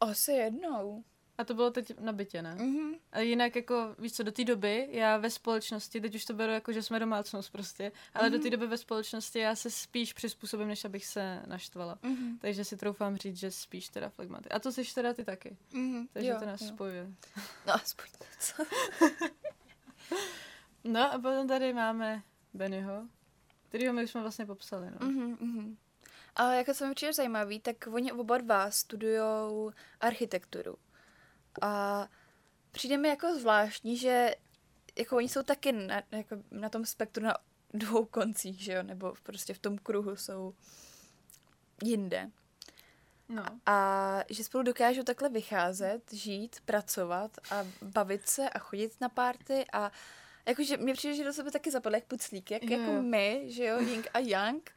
[0.00, 1.04] Asi jednou.
[1.42, 2.54] A to bylo teď na bytě, ne?
[2.54, 2.94] Mhm.
[3.12, 6.52] A jinak jako, víš co, do té doby já ve společnosti, teď už to beru
[6.52, 10.68] jako, že jsme domácnost prostě, ale do té doby ve společnosti já se spíš přizpůsobím,
[10.68, 11.98] než abych se naštvala.
[12.02, 12.38] Mhm.
[12.38, 14.48] Takže si troufám říct, že spíš teda flegmaty.
[14.48, 15.56] A to jsi teda ty taky.
[15.72, 16.08] Mhm.
[16.12, 16.68] Takže Jo, to nás jo.
[16.68, 17.06] spojuje.
[17.66, 18.62] No, aspoň něco.
[20.84, 22.22] No a potom tady máme
[22.54, 23.08] Bennyho,
[23.68, 25.06] kterýho my už jsme vlastně popsali, no.
[25.06, 25.76] Mhm, mhm.
[26.36, 30.76] Ale jako co mi přijde zajímavý, tak oni oba dva studujou architekturu.
[31.60, 32.08] A
[32.72, 34.34] přijde mi jako zvláštní, že
[34.98, 37.36] jako oni jsou taky na, jako na tom spektru na
[37.74, 40.54] dvou koncích, že jo, nebo prostě v tom kruhu jsou
[41.84, 42.30] jinde.
[43.28, 43.44] no.
[43.66, 49.64] A že spolu dokážou takhle vycházet, žít, pracovat a bavit se a chodit na párty
[49.72, 49.92] a
[50.46, 53.64] jakože mě přijde, že do sebe taky zapadly jak puclík, jak Jo, jako my, že
[53.64, 54.70] jo, Ying a Yang,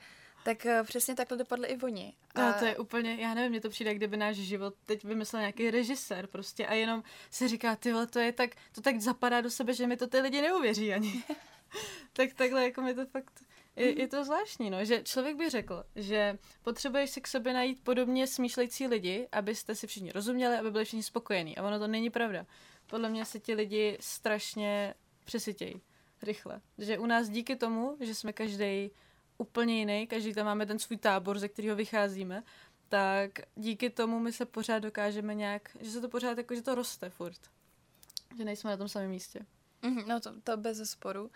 [0.45, 2.13] tak eh, přesně takhle dopadly i oni.
[2.35, 5.39] A No, to je úplně, já nevím, mně to přijde, kdyby náš život teď vymyslel
[5.39, 9.49] nějaký režisér prostě a jenom si říká, ty to je tak, to tak zapadá do
[9.49, 11.23] sebe, že mi to ty lidi neuvěří ani.
[12.13, 13.43] tak takhle jako mi to fakt,
[13.75, 17.83] je, je to zvláštní, no, že člověk by řekl, že potřebuješ si k sobě najít
[17.83, 21.57] podobně smýšlející lidi, abyste si všichni rozuměli, aby byli všichni spokojení.
[21.57, 22.45] A ono to není pravda.
[22.87, 25.81] Podle mě se ti lidi strašně přesytějí
[26.21, 26.61] rychle.
[26.77, 28.91] Že u nás díky tomu, že jsme každý
[29.37, 32.43] úplně jiný, každý tam máme ten svůj tábor, ze kterého vycházíme,
[32.89, 36.75] tak díky tomu my se pořád dokážeme nějak, že se to pořád jako, že to
[36.75, 37.39] roste furt.
[38.37, 39.39] Že nejsme na tom samém místě.
[39.81, 41.31] Mhm, No to, to bez sporu.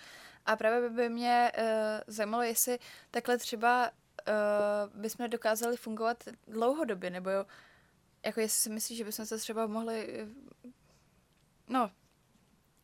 [0.46, 1.64] A právě by, mě uh,
[2.08, 2.80] zajímalo, jestli
[3.12, 7.46] takhle třeba uh, bychom dokázali fungovat dlouhodobě, nebo jo,
[8.26, 10.28] jako jestli si myslíš, že bychom se třeba mohli, eh,
[11.68, 11.92] no,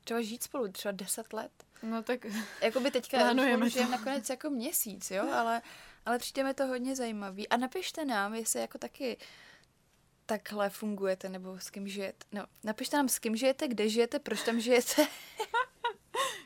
[0.04, 1.65] třeba žít spolu třeba deset let.
[1.84, 2.26] No tak
[2.62, 3.70] Jakoby teďka to.
[3.70, 5.62] žijeme nakonec jako měsíc, jo, ale,
[6.06, 7.50] ale přijde mi to hodně zajímavý.
[7.50, 9.18] A napište nám, jestli jako taky
[10.26, 12.26] takhle fungujete, nebo s kým žijete.
[12.32, 15.08] No, napište nám, s kým žijete, kde žijete, proč tam žijete.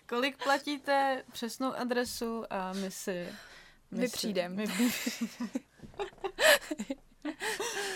[0.10, 3.28] kolik platíte, přesnou adresu a my si...
[3.92, 4.08] My.
[4.48, 4.68] My, my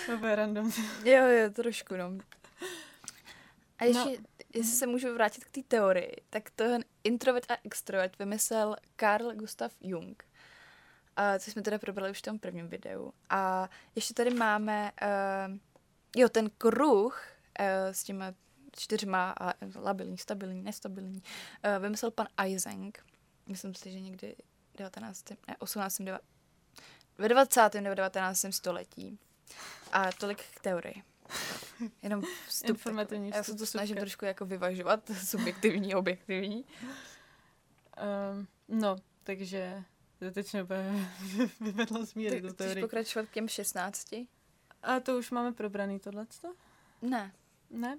[0.06, 0.72] to bude random.
[1.04, 2.18] Jo, jo, trošku, no.
[3.84, 4.12] A ještě, No.
[4.12, 4.46] no.
[4.54, 6.64] jestli se můžu vrátit k té teorii, tak to
[7.04, 10.24] introvert a extrovert vymyslel Carl Gustav Jung.
[11.16, 13.14] A co jsme teda probrali už v tom prvním videu.
[13.30, 15.58] A ještě tady máme, uh,
[16.16, 17.24] jo, ten kruh
[17.60, 18.34] uh, s těma
[18.78, 22.98] čtyřma a labilní, stabilní, nestabilní, uh, vymyslel pan Eysenck.
[23.48, 24.36] Myslím si, že někdy
[24.78, 25.30] 19.
[25.48, 26.00] ne, 18.
[26.00, 26.20] deva-
[27.18, 27.82] ve 20.
[27.82, 28.46] nebo 19.
[28.52, 29.20] století.
[29.92, 31.04] A tolik k teorii.
[32.04, 32.70] Jenom vstup.
[32.70, 36.66] Informativní Já se vstup, to snažím trošku jako vyvažovat, subjektivní, objektivní.
[38.34, 39.84] Um, no, takže
[40.20, 41.10] to teď úplně
[41.62, 44.08] vyvedla z míry do chceš pokračovat k těm 16?
[44.84, 46.54] A to už máme probraný tohleto?
[47.02, 47.32] Ne.
[47.70, 47.98] Ne?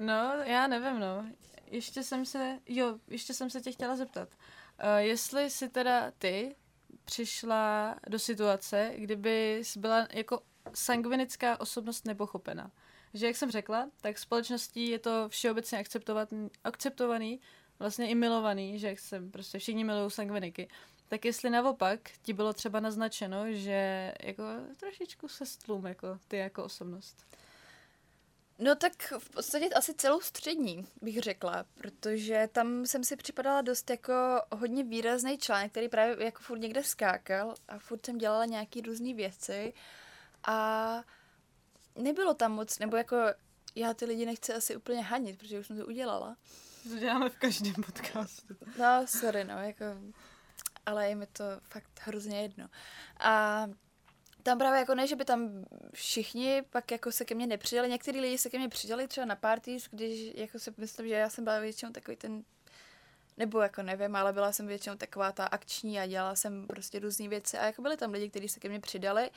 [0.00, 1.26] no, já nevím, no.
[1.66, 4.28] Ještě jsem se, jo, ještě jsem se tě chtěla zeptat.
[4.28, 6.56] Uh, jestli si teda ty
[7.04, 10.42] přišla do situace, kdyby jsi byla jako
[10.74, 12.70] sangvinická osobnost nepochopena.
[13.14, 15.84] Že jak jsem řekla, tak společností je to všeobecně
[16.64, 17.40] akceptovaný,
[17.78, 20.68] vlastně i milovaný, že jak jsem prostě všichni milují sangviniky.
[21.08, 24.42] Tak jestli naopak ti bylo třeba naznačeno, že jako
[24.76, 27.26] trošičku se stlum jako ty jako osobnost.
[28.58, 33.90] No tak v podstatě asi celou střední, bych řekla, protože tam jsem si připadala dost
[33.90, 34.12] jako
[34.52, 39.14] hodně výrazný článek, který právě jako furt někde skákal a furt jsem dělala nějaký různé
[39.14, 39.72] věci
[40.46, 41.02] a
[41.94, 43.16] nebylo tam moc, nebo jako
[43.74, 46.36] já ty lidi nechci asi úplně hanit, protože už jsem to udělala.
[46.82, 48.56] To děláme v každém podcastu.
[48.78, 49.84] No, sorry, no, jako,
[50.86, 52.68] ale je mi to fakt hrozně jedno.
[53.20, 53.66] A
[54.42, 58.20] tam právě jako ne, že by tam všichni pak jako se ke mně nepřidali, některý
[58.20, 61.44] lidi se ke mně přidali třeba na parties, když jako si myslím, že já jsem
[61.44, 62.44] byla většinou takový ten
[63.36, 67.28] nebo jako nevím, ale byla jsem většinou taková ta akční a dělala jsem prostě různé
[67.28, 69.30] věci a jako byly tam lidi, kteří se ke mně přidali,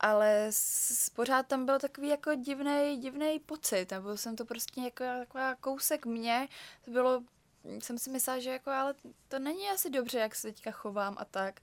[0.00, 5.04] ale s, pořád tam byl takový jako divný, divný pocit, nebo jsem to prostě jako
[5.18, 6.48] taková kousek mě,
[6.84, 7.22] to bylo,
[7.64, 8.94] jsem si myslela, že jako, ale
[9.28, 11.60] to není asi dobře, jak se teďka chovám a tak.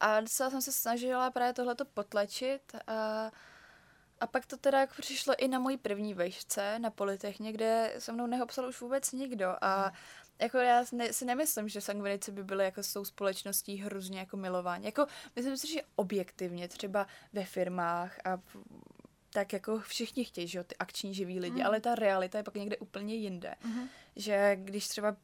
[0.00, 3.30] A docela jsem se snažila právě tohleto potlačit a,
[4.20, 8.12] a pak to teda jako přišlo i na mojí první vejšce na Politechně, kde se
[8.12, 9.92] mnou nehopsal už vůbec nikdo a
[10.38, 14.36] jako já ne, si nemyslím, že sangvinici by byly jako s tou společností hrozně jako
[14.36, 14.84] milování.
[14.84, 18.38] Jako myslím si, že objektivně třeba ve firmách a
[19.30, 21.66] tak jako všichni chtějí, že jo, ty akční živí lidi, mm.
[21.66, 23.54] ale ta realita je pak někde úplně jinde.
[23.64, 23.88] Mm.
[24.16, 25.16] Že když třeba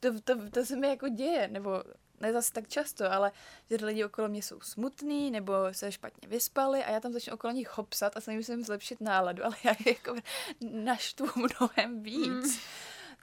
[0.00, 1.82] to, to, to se mi jako děje, nebo
[2.20, 3.32] ne zase tak často, ale
[3.70, 7.52] že lidi okolo mě jsou smutný nebo se špatně vyspali a já tam začnu okolo
[7.52, 10.16] nich hopsat a snažím se jim zlepšit náladu, ale já je jako
[10.60, 12.56] naštvu mnohem víc.
[12.56, 12.60] Mm.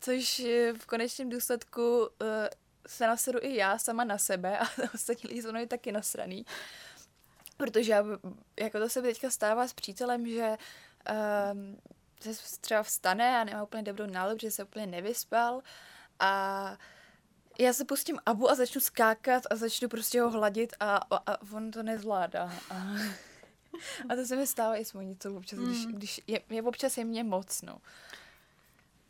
[0.04, 0.42] Což
[0.78, 2.08] v konečném důsledku uh,
[2.88, 4.64] se nasedu i já sama na sebe a
[4.94, 6.46] ostatní lidi jsou taky nasraný.
[7.58, 8.04] Protože já,
[8.60, 10.58] jako to se mi teďka stává s přítelem, že
[11.54, 11.78] um,
[12.20, 15.62] se třeba vstane a nemá úplně dobrou náladu, že se úplně nevyspal
[16.20, 16.78] a
[17.60, 21.42] já se pustím Abu a začnu skákat a začnu prostě ho hladit a, a, a
[21.52, 22.54] on to nezvládá.
[22.70, 22.76] A,
[24.10, 25.66] a to se mi stává i s monicou občas, mm.
[25.66, 27.78] když, když je, je občas je mě moc, no.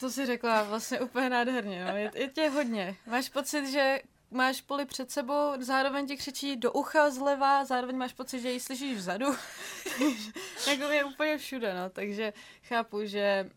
[0.03, 1.97] To si řekla vlastně úplně nádherně, no.
[1.97, 2.95] je, je tě hodně.
[3.05, 8.13] Máš pocit, že máš poli před sebou, zároveň ti křičí do ucha zleva, zároveň máš
[8.13, 9.25] pocit, že ji slyšíš vzadu.
[10.67, 11.89] jako je úplně všude, no.
[11.89, 13.49] Takže chápu, že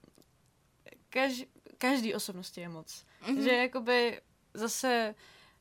[1.10, 1.44] kaž,
[1.78, 3.04] každý osobnosti je moc.
[3.22, 3.42] Mm-hmm.
[3.42, 4.20] Že jakoby
[4.54, 5.14] zase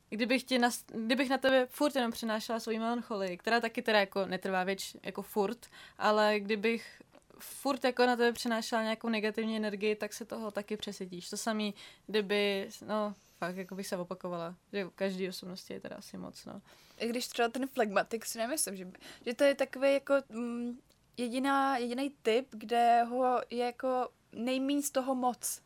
[0.10, 4.26] kdybych, tě na, kdybych na tebe furt jenom přinášela svoji melancholii, která taky teda jako
[4.26, 5.66] netrvá věč, jako furt,
[5.98, 7.02] ale kdybych
[7.40, 11.30] furt jako na tebe přinášela nějakou negativní energii, tak se toho taky přesedíš.
[11.30, 11.74] To samý,
[12.08, 16.62] kdyby, no, fakt, jako bych se opakovala, že každý osobnosti je teda asi moc, no.
[16.98, 18.92] I když třeba ten flegmatik si nemyslím, že,
[19.26, 20.80] že to je takový jako mm,
[21.18, 25.62] jediná, jediný typ, kde ho je jako nejméně z toho moc.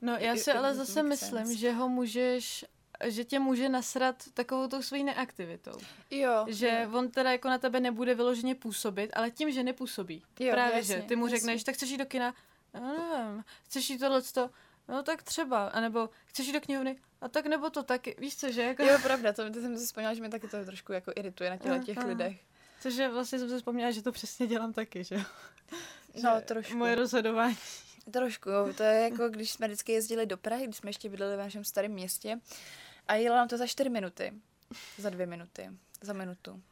[0.00, 2.64] No já si ale zase myslím, že ho můžeš
[3.04, 5.72] že tě může nasrat takovou tou svojí neaktivitou.
[6.10, 6.44] Jo.
[6.48, 6.98] Že jo.
[6.98, 10.22] on teda jako na tebe nebude vyloženě působit, ale tím, že nepůsobí.
[10.40, 11.38] Jo, Právě, jasně, že ty mu jasně.
[11.38, 12.34] řekneš, tak chceš jít do kina?
[12.74, 13.44] No, nevím.
[13.64, 14.50] Chceš jít tohleto?
[14.88, 15.66] No tak třeba.
[15.68, 16.96] A nebo chceš jít do knihovny?
[17.20, 18.16] A tak nebo to taky.
[18.18, 18.62] Víš co, že?
[18.62, 18.82] Jako...
[18.82, 21.56] Jo, pravda, to, to jsem si vzpomněla, že mi taky to trošku jako irituje na
[21.56, 22.36] těle těch lidech.
[22.80, 25.16] Což vlastně jsem si vzpomněla, že to přesně dělám taky, že
[26.22, 26.76] No, trošku.
[26.76, 27.56] Moje rozhodování.
[28.12, 28.72] Trošku, jo.
[28.76, 31.64] To je jako, když jsme vždycky jezdili do Prahy, když jsme ještě bydleli v našem
[31.64, 32.40] starém městě
[33.08, 34.32] a jela nám to za čtyři minuty.
[34.98, 35.70] Za dvě minuty.
[36.00, 36.62] Za minutu.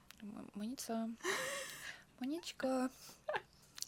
[0.54, 1.08] Monico.
[2.20, 2.68] Moničko.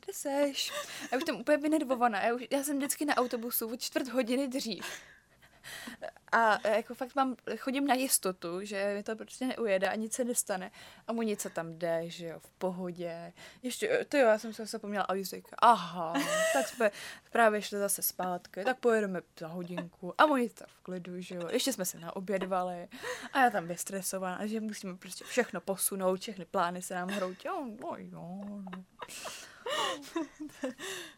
[0.05, 0.73] Kde seš?
[1.13, 2.23] Já už jsem úplně vynervovaná.
[2.23, 4.85] Já, už, já jsem vždycky na autobusu o čtvrt hodiny dřív.
[6.35, 10.25] A jako fakt mám, chodím na jistotu, že mi to prostě neujede a nic se
[10.25, 10.71] nestane.
[11.07, 13.33] A mu nic tam jde, že jo, v pohodě.
[13.63, 16.13] Ještě, to jo, já jsem se zapomněla a říká, aha,
[16.53, 16.91] tak jsme
[17.33, 21.49] právě šli zase zpátky, tak pojedeme za hodinku a mu nic v klidu, že jo.
[21.51, 22.89] Ještě jsme se naobědvali
[23.33, 27.49] a já tam vystresovaná, že musíme prostě všechno posunout, všechny plány se nám hroutí.
[27.49, 28.65] No jo, no.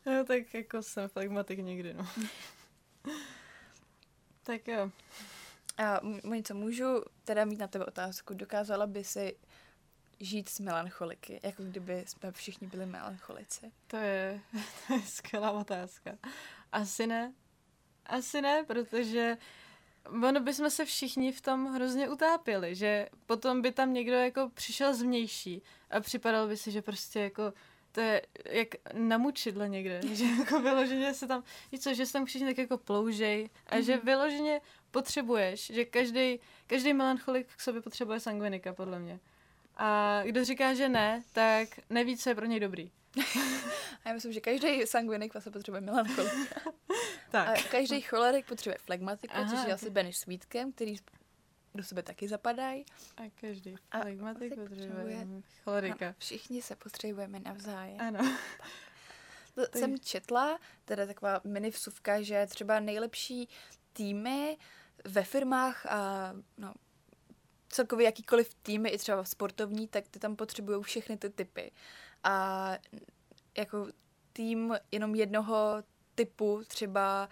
[0.07, 2.07] no, tak jako jsem flegmatik někdy, no.
[4.47, 4.91] Tak jo.
[5.79, 6.01] A
[6.43, 8.35] co můžu teda mít na tebe otázku.
[8.35, 9.37] Dokázala by si
[10.21, 13.73] žít s melancholiky, jako kdyby jsme všichni byli melancholici?
[13.87, 14.41] To je,
[14.87, 16.19] to je skvělá otázka.
[16.73, 17.33] Asi ne.
[18.07, 19.37] Asi ne, protože
[20.25, 24.95] ono bychom se všichni v tom hrozně utápěli, že potom by tam někdo jako přišel
[24.95, 27.53] zvnější a připadal by si, že prostě jako
[27.97, 32.13] to je jak na mučidle někde, že jako vyloženě se tam, víš co, že se
[32.13, 34.07] tam všichni tak jako ploužej a že mhm.
[34.07, 39.21] vyloženě potřebuješ, že každý každý melancholik k sobě potřebuje sangvinika, podle mě.
[39.77, 42.91] A kdo říká, že ne, tak neví, co je pro něj dobrý.
[44.05, 46.61] a já myslím, že každý sangvinik vlastně potřebuje melancholika.
[47.31, 47.49] tak.
[47.49, 50.97] A každý cholerik potřebuje flegmatiku, což je asi Benny Sweetkem, který
[51.77, 52.85] do sebe taky zapadají.
[53.17, 55.27] A každý flegmatik potřebuje
[55.65, 56.15] cholerika.
[56.19, 58.01] Všichni se potřebujeme navzájem.
[58.01, 58.37] Ano.
[59.55, 59.77] To tak.
[59.77, 63.49] jsem četla, teda taková mini vsuvka, že třeba nejlepší
[63.93, 64.59] týmy
[65.05, 66.75] ve firmách a no,
[67.69, 71.73] celkově jakýkoliv týmy, i třeba sportovní, tak ty tam potřebují všechny ty typy.
[72.25, 72.73] A
[73.59, 73.87] jako
[74.33, 75.83] tým jenom jednoho
[76.15, 77.29] typu třeba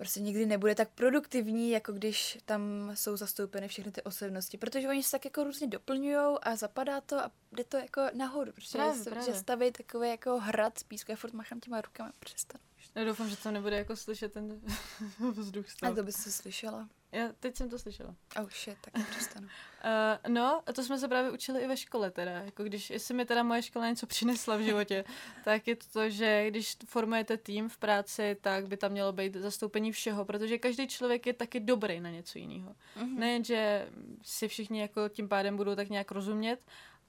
[0.00, 5.02] prostě nikdy nebude tak produktivní, jako když tam jsou zastoupeny všechny ty osobnosti, protože oni
[5.02, 9.02] se tak jako různě doplňují a zapadá to a jde to jako nahoru, protože Právě,
[9.02, 9.32] se právě.
[9.32, 12.64] že staví takový jako hrad z písku, já furt machám těma rukama, přestanu.
[12.94, 14.60] Já doufám, že to nebude jako slyšet ten
[15.32, 16.88] vzduch z A to bys to slyšela.
[17.12, 18.14] Já teď jsem to slyšela.
[18.40, 19.46] Oh shit, tak přestanu.
[19.46, 22.30] Uh, no, a to jsme se právě učili i ve škole teda.
[22.30, 25.04] Jako když, jestli mi teda moje škola něco přinesla v životě,
[25.44, 29.34] tak je to to, že když formujete tým v práci, tak by tam mělo být
[29.36, 32.74] zastoupení všeho, protože každý člověk je taky dobrý na něco jiného.
[32.96, 33.18] Mhm.
[33.18, 33.88] Nejen, že
[34.22, 36.60] si všichni jako tím pádem budou tak nějak rozumět,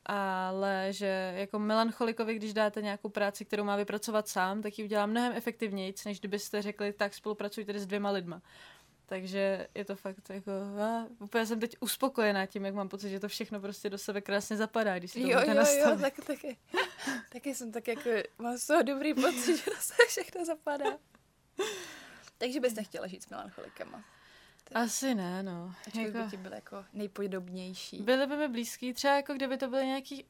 [0.06, 5.06] ale že jako melancholikovi, když dáte nějakou práci, kterou má vypracovat sám, tak ji udělá
[5.06, 8.42] mnohem efektivněji, než kdybyste řekli, tak spolupracujte s dvěma lidma.
[9.12, 13.20] Takže je to fakt jako, a, úplně jsem teď uspokojená tím, jak mám pocit, že
[13.20, 16.58] to všechno prostě do sebe krásně zapadá, když si to Jo, jo, jo, tak, taky,
[17.30, 20.98] taky jsem tak jako, mám z toho dobrý pocit, že to se všechno zapadá.
[22.38, 24.04] Takže bys nechtěla žít s melancholikama.
[24.76, 25.74] Asi ne, no.
[25.88, 28.02] Ačkoliv Jako, by ti byl jako nejpodobnější.
[28.02, 30.26] byly by mi blízký, třeba jako kdyby to byly nějaký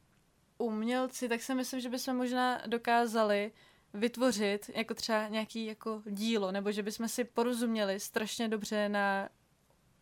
[0.57, 3.51] umělci, tak si myslím, že bychom možná dokázali
[3.93, 9.29] vytvořit jako třeba nějaký jako dílo, nebo že bychom si porozuměli strašně dobře na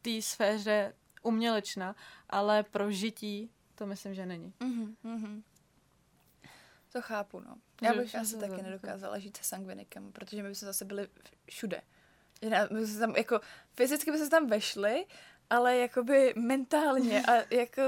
[0.02, 1.96] té sféře umělečna,
[2.30, 4.54] ale pro žití to myslím, že není.
[4.60, 5.44] Mhm, mhm.
[6.92, 7.56] To chápu, no.
[7.82, 11.08] Já bych asi se taky to- nedokázala žít se sangvinikem, protože my bychom zase byli
[11.50, 11.82] všude.
[12.72, 13.40] My jsme tam, jako,
[13.74, 15.06] fyzicky bychom se tam vešli,
[15.50, 17.82] ale jakoby mentálně a jako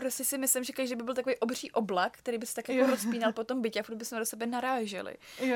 [0.00, 2.80] prostě si myslím, že každý by byl takový obří oblak, který by se tak jako
[2.80, 2.90] Jo.
[2.90, 5.14] rozpínal po tom bytě a furt bychom do sebe naráželi.
[5.40, 5.54] Jo, jo,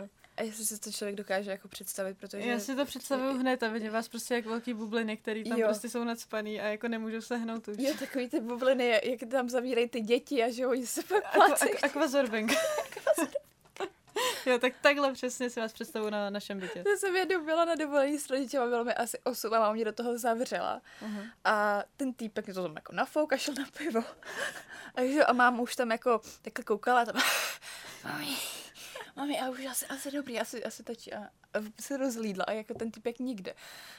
[0.00, 0.08] jo.
[0.36, 2.48] A jestli si to člověk dokáže jako představit, protože...
[2.48, 5.66] Já si to představuju hned a vidím vás prostě jak velký bubliny, který tam Jo.
[5.66, 7.76] prostě jsou nadspaný a jako nemůžou se hnout už.
[7.78, 11.56] Jo, takový ty bubliny, jak tam zavírají ty děti a že oni se pak aqua,
[11.82, 12.52] aquazorbing.
[14.46, 16.84] jo, tak takhle přesně si vás představuju na našem bytě.
[16.90, 19.84] Já jsem jednou byla na dovolení s rodičema, bylo mi asi 8 a máma mě
[19.84, 20.82] do toho zavřela.
[21.02, 21.30] Uh-huh.
[21.44, 24.04] A ten týpek mě to tam jako nafouk a šel na pivo.
[24.94, 27.14] A, že, a máma už tam jako takhle koukala a tam,
[28.04, 28.36] mami,
[29.16, 31.12] mami, a už asi, asi dobrý, asi, asi točí.
[31.12, 33.54] A, a se rozlídla a jako ten týpek nikde.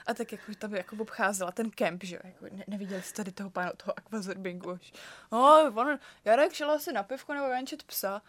[0.06, 3.32] A tak jako tam jako obcházela ten kemp, že jo, jako ne, neviděli jste tady
[3.32, 4.94] toho pána, toho aquazorbingu už.
[5.32, 8.22] No, on, Jarek šel asi na pivko nebo venčet psa.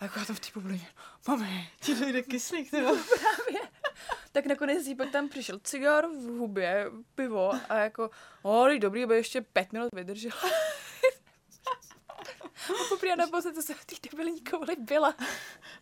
[0.00, 0.86] A jako já tam v té bublině,
[1.28, 2.98] mami, Ti dojde kyslík, ty vole.
[4.32, 8.10] tak nakonec týpek tam přišel cigar v hubě, pivo a jako,
[8.42, 10.32] o, dobrý, by ještě pět minut vydržel.
[12.68, 15.14] a poprvé naposled, co jsem v té debilní kouli byla.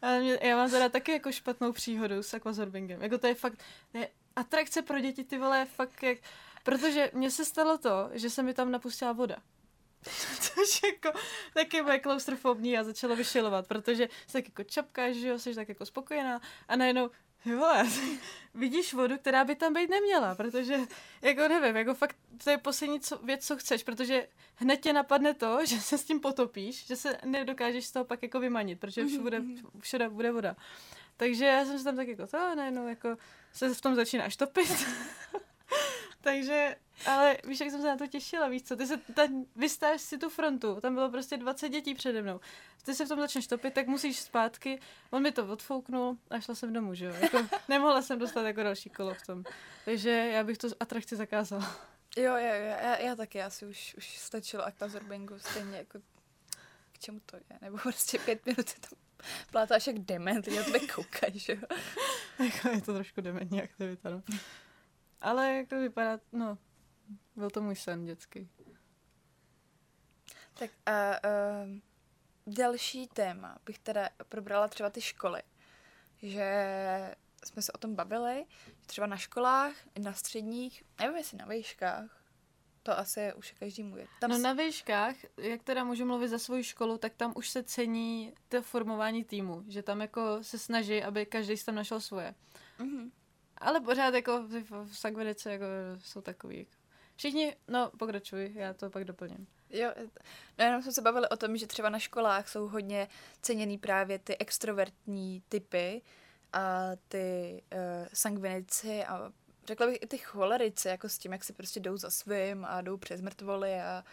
[0.02, 3.02] Ale mě, já mám teda taky jako špatnou příhodu s aquazorbingem.
[3.02, 3.58] Jako to je fakt,
[3.94, 6.18] je atrakce pro děti, ty vole, fakt jak...
[6.62, 9.36] Protože mně se stalo to, že se mi tam napustila voda.
[10.40, 11.18] Což jako
[11.54, 15.68] taky bude klaustrofobní a začalo vyšilovat, protože se tak jako čapkáš, že jo, jsi tak
[15.68, 17.10] jako spokojená a najednou
[17.46, 17.86] Jo, vole,
[18.54, 20.76] vidíš vodu, která by tam být neměla, protože,
[21.22, 25.34] jako nevím, jako fakt to je poslední co, věc, co chceš, protože hned tě napadne
[25.34, 29.06] to, že se s tím potopíš, že se nedokážeš z toho pak jako vymanit, protože
[29.06, 29.42] všude,
[29.80, 30.56] všude bude voda.
[31.16, 33.16] Takže já jsem se tam tak jako to, najednou jako
[33.52, 34.86] se v tom začínáš topit.
[36.20, 39.22] Takže, ale víš, jak jsem se na to těšila, víš co, ty se, ta,
[39.56, 42.40] vystáš si tu frontu, tam bylo prostě 20 dětí přede mnou.
[42.84, 44.80] Ty se v tom začneš topit, tak musíš zpátky.
[45.10, 47.14] On mi to odfouknul a šla jsem domů, že jo.
[47.20, 49.44] Jako, nemohla jsem dostat jako další kolo v tom.
[49.84, 51.76] Takže já bych to atrakci zakázala.
[52.16, 55.98] Jo, jo, jo, já, já taky, asi už, už stačilo aquazorbingu, stejně jako
[56.92, 58.98] k čemu to je, nebo prostě pět minut se tam
[59.50, 61.78] plátáš jak dement, já tebe koukají, že jo.
[62.44, 64.22] Jako je to trošku dementní aktivita, no.
[65.20, 66.58] Ale jako vypadá, no,
[67.36, 68.48] byl to můj sen dětský.
[70.58, 75.42] Tak a uh, další téma bych teda probrala třeba ty školy.
[76.22, 77.14] Že
[77.44, 82.22] jsme se o tom bavili, že třeba na školách, na středních, nevím jestli na výškách,
[82.82, 84.06] to asi je už každému je.
[84.20, 87.62] Tam no na výškách, jak teda můžu mluvit za svou školu, tak tam už se
[87.62, 92.34] cení to formování týmu, že tam jako se snaží, aby každý tam našel svoje.
[92.78, 93.10] Mm-hmm.
[93.58, 95.64] Ale pořád jako v, v, Sagvedice jako
[95.98, 96.58] jsou takový.
[96.58, 96.85] Jako.
[97.16, 99.46] Všichni, no pokračuj, já to pak doplním.
[99.70, 99.92] Jo,
[100.58, 103.08] no jenom jsme se bavili o tom, že třeba na školách jsou hodně
[103.42, 106.02] ceněný právě ty extrovertní typy
[106.52, 107.78] a ty uh,
[108.12, 109.32] sangvinici a
[109.66, 112.80] řekla bych i ty cholerici, jako s tím, jak si prostě jdou za svým a
[112.80, 114.04] jdou přes mrtvoly a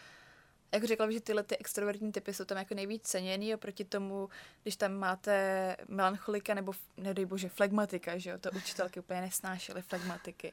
[0.72, 4.28] jako řekla bych, že tyhle ty extrovertní typy jsou tam jako nejvíc ceněný oproti tomu,
[4.62, 10.52] když tam máte melancholika nebo, nedej bože, flegmatika, že jo, to učitelky úplně nesnášely flegmatiky.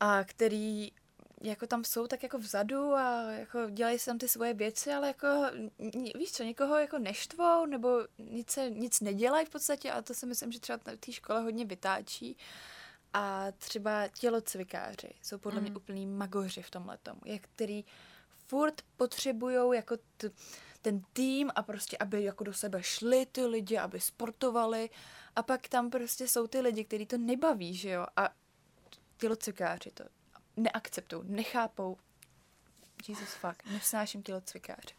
[0.00, 0.92] A který
[1.42, 5.06] jako tam jsou tak jako vzadu a jako dělají si tam ty svoje věci, ale
[5.06, 5.28] jako
[6.18, 10.26] víš co, někoho jako neštvou nebo nic, se, nic nedělají v podstatě a to si
[10.26, 12.36] myslím, že třeba v té škole hodně vytáčí.
[13.12, 15.66] A třeba tělocvikáři jsou podle mm.
[15.66, 17.84] mě úplný magoři v tomhle tomu, jak který
[18.46, 20.30] furt potřebujou jako t-
[20.82, 24.90] ten tým a prostě, aby jako do sebe šli ty lidi, aby sportovali.
[25.36, 28.28] A pak tam prostě jsou ty lidi, kteří to nebaví, že jo, a
[29.18, 30.04] tělocvikáři to
[30.58, 31.96] neakceptují, nechápou.
[33.08, 34.94] Jesus fuck, nesnáším tělocvikáře.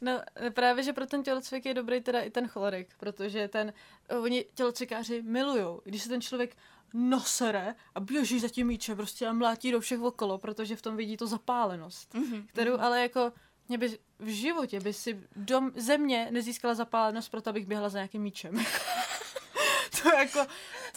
[0.00, 0.20] No
[0.50, 3.72] právě, že pro ten tělocvik je dobrý teda i ten cholerik, protože ten,
[4.20, 6.56] oni tělocvikáři milujou, když se ten člověk
[6.94, 10.96] nosere a běží za tím míčem prostě a mlátí do všech okolo, protože v tom
[10.96, 12.46] vidí to zapálenost, Mm-hmm.
[12.46, 13.32] kterou ale jako
[13.68, 18.22] mě by v životě by si dom, země nezískala zapálenost proto, abych běhala za nějakým
[18.22, 18.54] míčem.
[20.02, 20.46] to jako,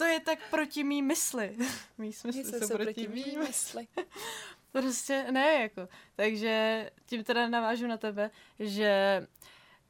[0.02, 1.56] to je tak proti mý mysli.
[1.98, 3.86] Mý smysly jsou jsou proti proti mý mysli.
[4.72, 5.88] Prostě ne, jako.
[6.16, 9.26] Takže tím teda navážu na tebe, že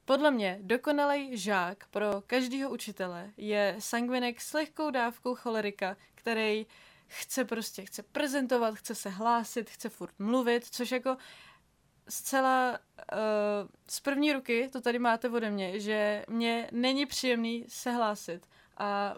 [0.04, 6.66] podle mě dokonalý žák pro každého učitele je sangvinek s lehkou dávkou cholerika, který
[7.06, 11.16] chce prostě, chce prezentovat, chce se hlásit, chce furt mluvit, což jako
[12.08, 13.18] zcela uh,
[13.88, 18.46] z první ruky, to tady máte ode mě, že mě není příjemný se hlásit.
[18.76, 19.14] A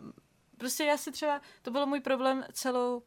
[0.64, 3.02] prostě já si třeba, to byl můj problém celou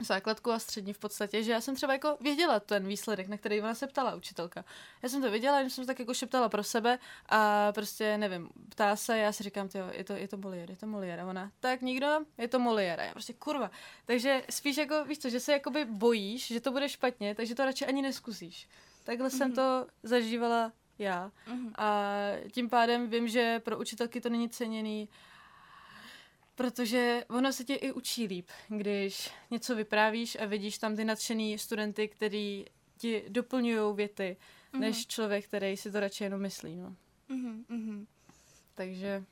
[0.00, 3.60] základku a střední v podstatě, že já jsem třeba jako věděla ten výsledek, na který
[3.60, 4.64] ona se ptala učitelka.
[5.02, 8.48] Já jsem to věděla, jenom jsem to tak jako šeptala pro sebe a prostě nevím,
[8.68, 11.52] ptá se, já si říkám, tyjo, je to, je to Molière, je to Molière ona,
[11.60, 12.06] tak nikdo,
[12.38, 13.70] je to Molière já prostě kurva.
[14.06, 17.64] Takže spíš jako, víš co, že se jakoby bojíš, že to bude špatně, takže to
[17.64, 18.68] radši ani neskusíš.
[19.04, 19.36] Takhle mm-hmm.
[19.36, 21.72] jsem to zažívala já Mm-hmm.
[21.78, 22.14] a
[22.52, 25.08] tím pádem vím, že pro učitelky to není ceněný,
[26.54, 31.58] protože ono se tě i učí líp, když něco vyprávíš a vidíš tam ty nadšený
[31.58, 32.64] studenty, který
[32.98, 34.36] ti doplňují věty,
[34.72, 34.80] Mhm.
[34.80, 36.76] než člověk, který si to radši jenom myslí.
[36.76, 36.96] No.
[37.30, 37.64] Mm-hmm.
[37.70, 38.06] Mm-hmm.
[38.74, 39.24] Takže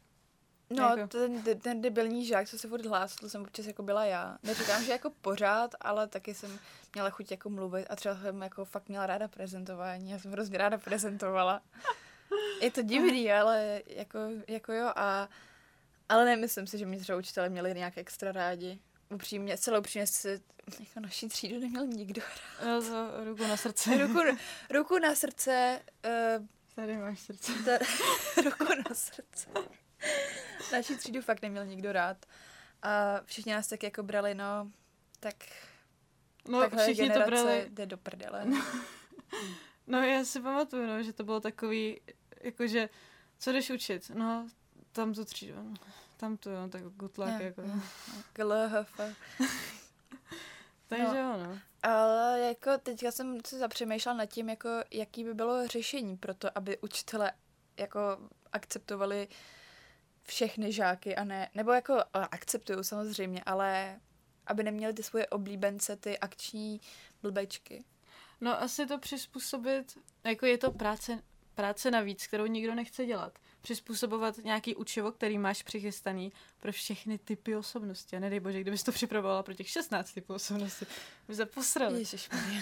[0.71, 4.05] No, Jako- ten, ten debilní žák, co se furt hlásil, to jsem občas jako byla
[4.05, 4.39] já.
[4.43, 6.59] Neříkám, že jako pořád, ale taky jsem
[6.95, 10.11] měla chuť jako mluvit a třeba jsem jako fakt měla ráda prezentování.
[10.11, 11.63] Já jsem hrozně ráda prezentovala.
[12.63, 15.29] Je to divný, ale jako, jako jo a
[16.09, 18.79] ale nemyslím si, že mě třeba učitelé měli nějak extra rádi.
[19.11, 20.41] Upřímně, celou upřímně si
[20.81, 22.23] jako naší třídu neměl nikdo.
[22.65, 23.99] no, to ruku na srdci.
[23.99, 24.21] Ruku,
[24.71, 25.81] ruku na srdce,
[26.39, 27.53] uh, Tady máš srdce.
[27.65, 27.79] Ta,
[28.45, 29.49] ruku na srdce.
[30.73, 32.27] Naši třídu fakt neměl nikdo rád.
[32.83, 34.71] A všichni nás tak jako brali, no,
[35.21, 35.35] tak
[36.49, 37.67] No, takhle všichni to generace brali.
[37.69, 38.45] jde do prdele.
[39.87, 42.01] No, já si pamatuju, no, že to bylo takový,
[42.41, 42.89] jakože,
[43.39, 44.11] co jdeš učit?
[44.15, 44.49] No,
[44.93, 45.63] tam tu třídu.
[45.63, 45.75] no,
[46.17, 47.63] Tam tu, jo, tak gutlák, Jo, jako.
[47.63, 47.75] jo.
[48.33, 49.01] KLHF.
[50.89, 51.15] Takže No.
[51.15, 51.59] jo, no.
[51.83, 56.59] Ale jako teďka jsem se zapřemýšlela nad tím, jako jaký by bylo řešení pro to,
[56.59, 57.33] aby učitele
[57.77, 58.01] jako
[58.53, 59.29] akceptovali
[60.23, 64.01] všechny žáky a ne, nebo jako akceptují samozřejmě, ale
[64.47, 66.81] aby neměli ty svoje oblíbence, ty akční
[67.23, 67.85] blbečky.
[68.41, 71.23] No asi to přizpůsobit, jako je to práce,
[71.55, 73.39] práce navíc, kterou nikdo nechce dělat.
[73.61, 78.17] Přizpůsobovat nějaký učivo, který máš přichystaný pro všechny typy osobnosti.
[78.17, 80.87] A nedej bože, kdybys to připravovala pro těch 16 typů osobnosti,
[81.29, 82.05] by se posrali.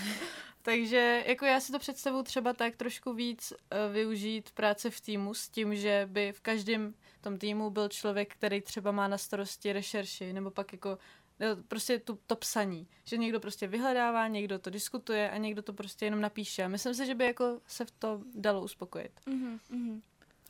[0.62, 5.34] Takže jako já si to představu třeba tak trošku víc uh, využít práce v týmu
[5.34, 9.72] s tím, že by v každém tom týmu byl člověk, který třeba má na starosti
[9.72, 10.98] rešerši, nebo pak jako
[11.40, 12.88] no, prostě tu, to psaní.
[13.04, 16.64] Že někdo prostě vyhledává, někdo to diskutuje a někdo to prostě jenom napíše.
[16.64, 19.20] A myslím si, že by jako se v to dalo uspokojit.
[19.26, 20.02] Mhm, mhm.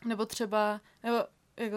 [0.06, 1.24] Nebo třeba, nebo
[1.56, 1.76] jako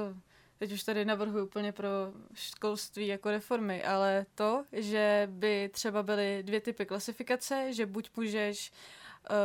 [0.59, 1.89] teď už tady navrhuji úplně pro
[2.33, 8.71] školství jako reformy, ale to, že by třeba byly dvě typy klasifikace, že buď můžeš,
[9.29, 9.35] uh,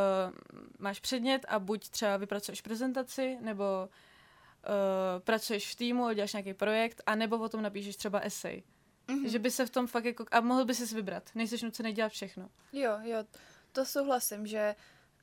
[0.78, 7.02] máš předmět a buď třeba vypracuješ prezentaci, nebo uh, pracuješ v týmu děláš nějaký projekt,
[7.06, 8.62] a nebo o tom napíšeš třeba esej.
[9.08, 9.28] Mhm.
[9.28, 12.12] Že by se v tom fakt jako, a mohl by si vybrat, nejseš nucený dělat
[12.12, 12.48] všechno.
[12.72, 13.24] Jo, jo,
[13.72, 14.74] to souhlasím, že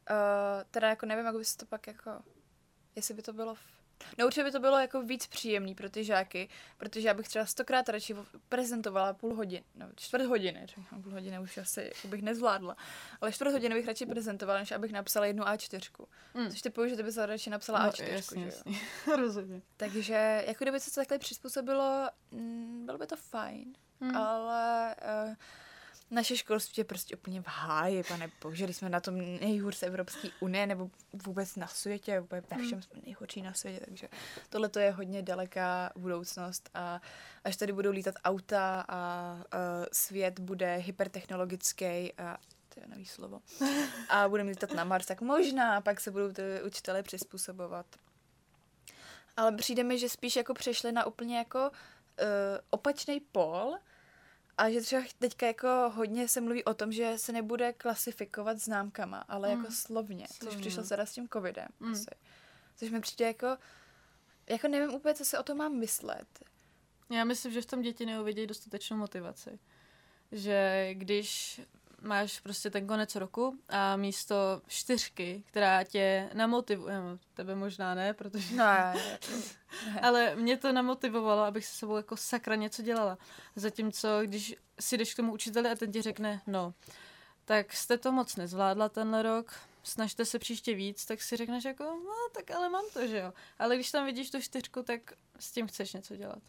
[0.10, 0.16] uh,
[0.72, 2.12] teda jako nevím, jak by se to pak jako,
[2.96, 3.60] jestli by to bylo, v...
[4.18, 7.46] no určitě by to bylo jako víc příjemný pro ty žáky, protože já bych třeba
[7.46, 8.16] stokrát radši
[8.50, 12.76] prezentovala půl hodiny, no čtvrt hodiny, říkám, půl hodiny už asi jako bych nezvládla,
[13.22, 16.06] ale čtvrt hodiny bych radši prezentovala, než abych napsala jednu A4.
[16.34, 16.50] Mm.
[16.50, 18.64] Což ty použij, že ty bys radši napsala No, A4, jasně, že jo?
[18.68, 18.80] jasně.
[19.18, 19.62] Rozhodně.
[19.78, 23.74] Takže jako kdyby se to takhle přizpůsobilo, mm, bylo by to fajn,
[24.04, 24.16] Hmm.
[24.18, 24.96] ale
[25.28, 25.34] uh,
[26.12, 29.84] naše školství je prostě úplně v háji, pane bože, když jsme na tom nejhůř z
[29.84, 34.10] Evropské unie, nebo vůbec na světě, úplně ve všem jsme nejhorší na světě, takže
[34.50, 37.02] tohle to je hodně daleká budoucnost a
[37.44, 42.38] až tady budou lítat auta a uh, svět bude hypertechnologický a
[42.74, 43.42] to je nový slovo,
[44.10, 47.86] a budeme lítat na Mars, tak možná pak se budou ty učitelé přizpůsobovat.
[49.38, 51.76] Ale přijde mi, že spíš jako přešli na úplně jako uh,
[52.70, 53.76] opačný pol
[54.58, 59.18] A že třeba teďka jako hodně se mluví o tom, že se nebude klasifikovat známkama,
[59.18, 59.62] ale mm.
[59.62, 60.52] jako slovně, slovně.
[60.52, 61.68] což přišlo teda s tím covidem.
[61.80, 61.92] Mm.
[61.92, 62.06] Asi.
[62.76, 63.58] Což mi přijde jako,
[64.50, 66.28] jako nevím úplně, co se o tom mám myslet.
[67.10, 69.60] Já myslím, že v tom děti neuvidějí dostatečnou motivaci.
[70.32, 71.62] Že když
[72.02, 78.14] máš prostě ten konec roku a místo čtyřky, která tě namotivuje, no, tebe možná ne,
[78.14, 78.56] protože...
[78.56, 79.20] No, ne, ne.
[80.02, 83.18] ale mě to namotivovalo, abych se sebou jako sakra něco dělala.
[83.56, 86.74] Zatímco, když si jdeš k tomu učiteli a ten ti řekne, no,
[87.46, 91.84] tak jste to moc nezvládla tenhle rok, snažte se příště víc, tak si řekneš jako,
[91.84, 93.34] no, tak ale mám to, že jo.
[93.60, 96.40] Ale když tam vidíš tu čtyřku, tak s tím chceš něco dělat.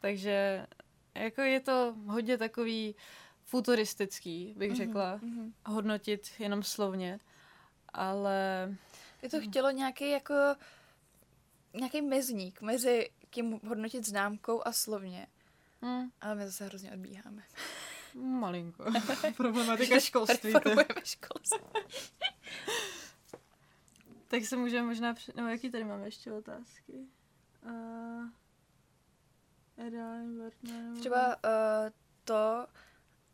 [0.00, 0.66] Takže
[1.14, 2.94] jako je to hodně takový
[3.50, 5.52] futuristický, bych mm-hmm, řekla, mm-hmm.
[5.66, 7.18] hodnotit jenom slovně,
[7.88, 8.68] ale...
[9.22, 10.34] Je to chtělo nějaký jako
[11.74, 15.26] nějaký mezník mezi tím hodnotit známkou a slovně.
[15.82, 16.10] Mm.
[16.20, 17.42] Ale my zase hrozně odbíháme.
[18.14, 18.84] Malinko.
[19.36, 20.52] Problematika školství.
[21.04, 21.58] školství.
[24.28, 25.14] tak se můžeme možná...
[25.14, 25.32] Při...
[25.36, 27.06] Nebo jaký tady máme ještě otázky?
[27.66, 28.28] Uh...
[31.00, 31.90] Třeba uh,
[32.24, 32.66] to,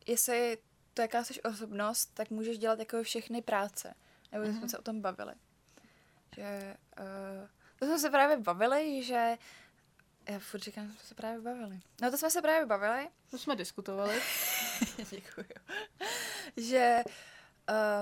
[0.07, 0.59] jestli
[0.95, 3.95] to jaká jsi osobnost, tak můžeš dělat jako všechny práce.
[4.33, 4.51] Nebo mm-hmm.
[4.51, 4.69] jsme mhm.
[4.69, 5.33] se o tom bavili.
[6.37, 7.49] Že, uh,
[7.79, 9.37] to jsme se právě bavili, že
[10.29, 11.81] já furt říkám, že jsme se právě bavili.
[12.03, 13.09] No to jsme se právě bavili.
[13.31, 14.21] To jsme diskutovali.
[15.11, 15.47] Děkuju.
[16.57, 17.03] že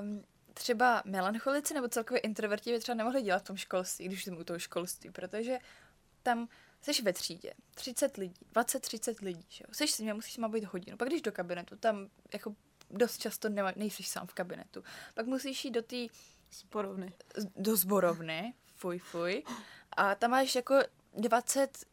[0.00, 0.24] um,
[0.54, 4.44] třeba melancholici nebo celkově introverti by třeba nemohli dělat v tom školství, když jsem u
[4.44, 5.58] toho školství, protože
[6.22, 6.48] tam
[6.84, 9.74] jsi ve třídě, 30 lidí, 20-30 lidí, že jo?
[9.74, 10.96] Jsi s nimi, musíš má být hodinu.
[10.96, 12.54] Pak když do kabinetu, tam jako
[12.90, 14.84] dost často nema, nejsi sám v kabinetu.
[15.14, 15.96] Pak musíš jít do té...
[16.52, 17.12] Zborovny.
[17.56, 19.42] Do zborovny, fuj, fuj.
[19.96, 20.74] A tam máš jako
[21.12, 21.86] 20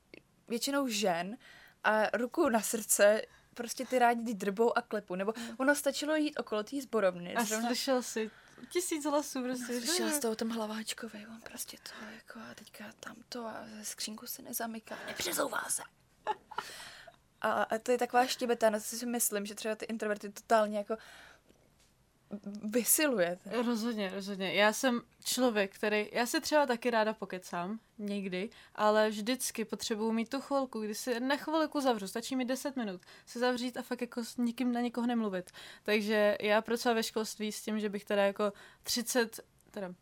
[0.48, 1.38] většinou žen
[1.84, 3.22] a ruku na srdce
[3.54, 5.16] prostě ty rádi drbou a klepu.
[5.16, 7.36] Nebo ono stačilo jít okolo té zborovny.
[7.36, 7.68] A zrovna...
[7.68, 8.32] slyšel jsi
[8.70, 9.66] tisíc hlasů prostě.
[9.66, 14.42] Slyšela z toho tom hlaváčkovi, on prostě to jako a teďka tamto a skřínku se
[14.42, 15.84] nezamyká, nepřezouvá se.
[17.42, 20.78] A, a to je taková štěbeta, na co si myslím, že třeba ty introverty totálně
[20.78, 20.98] jako
[22.64, 23.64] vysilujete.
[23.64, 24.54] Rozhodně, rozhodně.
[24.54, 30.30] Já jsem člověk, který, já se třeba taky ráda pokecám, někdy, ale vždycky potřebuji mít
[30.30, 34.02] tu chvilku, kdy si na chvilku zavřu, stačí mi 10 minut se zavřít a fakt
[34.02, 35.52] jako s nikým na nikoho nemluvit.
[35.84, 38.54] Takže já pracovala ve školství s tím, že bych teda jako
[38.84, 39.40] 30,
[39.72, 39.94] teda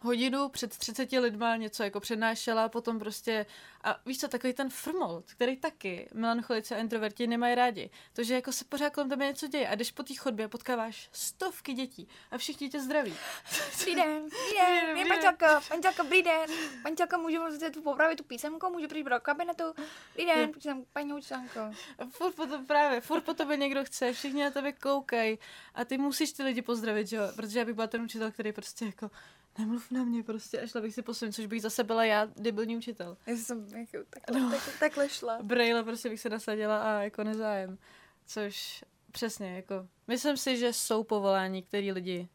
[0.00, 3.46] hodinu před 30 lidma něco jako přednášela, potom prostě,
[3.84, 7.90] a víš co, takový ten frmol, který taky melancholici a introverti nemají rádi.
[8.12, 10.48] To, že jako se pořád kolem tebe něco děje a jdeš po té chodbě a
[10.48, 13.14] potkáváš stovky dětí a všichni tě zdraví.
[13.78, 16.50] Dobrý den, dobrý den, paňčelko, paňčelko, dobrý den,
[16.82, 19.64] paňčelko, můžu si tu popravit tu písemku, můžu přijít do kabinetu,
[20.08, 21.60] dobrý den, písem, paní učitelko.
[22.10, 25.38] Furt potom právě, furt po tobě někdo chce, všichni na tebe koukají.
[25.74, 28.52] A ty musíš ty lidi pozdravit, že jo, protože já bych byla ten učitel, který
[28.52, 29.10] prostě jako
[29.58, 32.28] nemluv na mě prostě a šla bych si po svým, což bych zase byla já
[32.36, 33.16] debilní učitel.
[33.26, 34.50] Já jsem jako takhle, no.
[34.50, 35.38] tak, takhle šla.
[35.42, 37.78] Braille prostě bych se nasadila a jako nezájem.
[38.26, 42.28] Což přesně, jako, myslím si, že jsou povolání, které lidi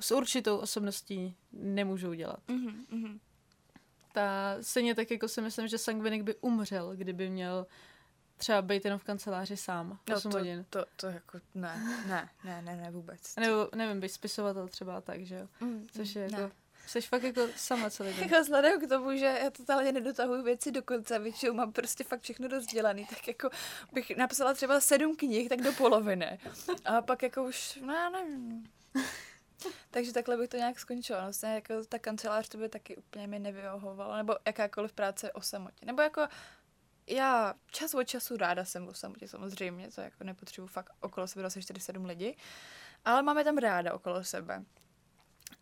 [0.00, 2.40] s určitou osobností nemůžou dělat.
[2.48, 3.18] Mm-hmm,
[4.12, 7.66] Ta, stejně tak, jako si myslím, že Sangvinik by umřel, kdyby měl
[8.36, 9.98] třeba být jenom v kanceláři sám.
[10.10, 10.66] No, to, hodin.
[10.70, 13.36] To, to jako ne, ne, ne, ne, ne vůbec.
[13.40, 15.48] Nebo nevím, být spisovatel třeba tak, že jo.
[15.60, 16.50] Mm, Což je jako, ne.
[16.86, 18.22] Jsi fakt jako sama celý den.
[18.22, 22.20] Jako vzhledem k tomu, že já totálně nedotahuji věci do konce, většinou mám prostě fakt
[22.20, 23.50] všechno rozdělaný, tak jako
[23.92, 26.38] bych napsala třeba sedm knih, tak do poloviny.
[26.84, 28.64] A pak jako už, no nevím.
[29.90, 31.20] Takže takhle bych to nějak skončila.
[31.20, 35.86] Vlastně jako ta kancelář to by taky úplně mi nevyhovovala, nebo jakákoliv práce o samotě.
[35.86, 36.26] Nebo jako
[37.06, 41.48] já čas od času ráda jsem o samotě samozřejmě, to jako nepotřebuji fakt okolo sebe
[41.48, 42.36] 24-7 lidi,
[43.04, 44.64] ale máme tam ráda okolo sebe.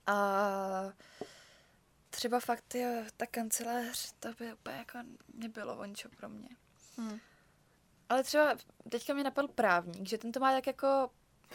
[0.07, 0.93] A
[2.11, 4.99] třeba fakt jo, ta kancelář, to by úplně jako
[5.35, 6.49] nebylo o ničem pro mě.
[6.97, 7.19] Hmm.
[8.09, 8.57] Ale třeba
[8.91, 11.11] teďka mě napadl právník, že ten to má tak jako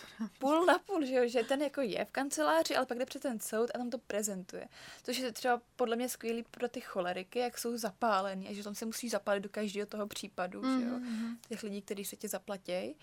[0.40, 1.28] půl na půl, že, jo?
[1.28, 3.98] že ten jako je v kanceláři, ale pak jde před ten soud a tam to
[3.98, 4.68] prezentuje.
[5.04, 8.76] Což je třeba podle mě skvělý pro ty choleriky, jak jsou zapálení a že tam
[8.76, 10.80] se musí zapálit do každého toho případu, mm-hmm.
[10.80, 11.00] že jo?
[11.00, 11.38] Mhm.
[11.50, 12.96] těch lidí, kteří se tě zaplatí.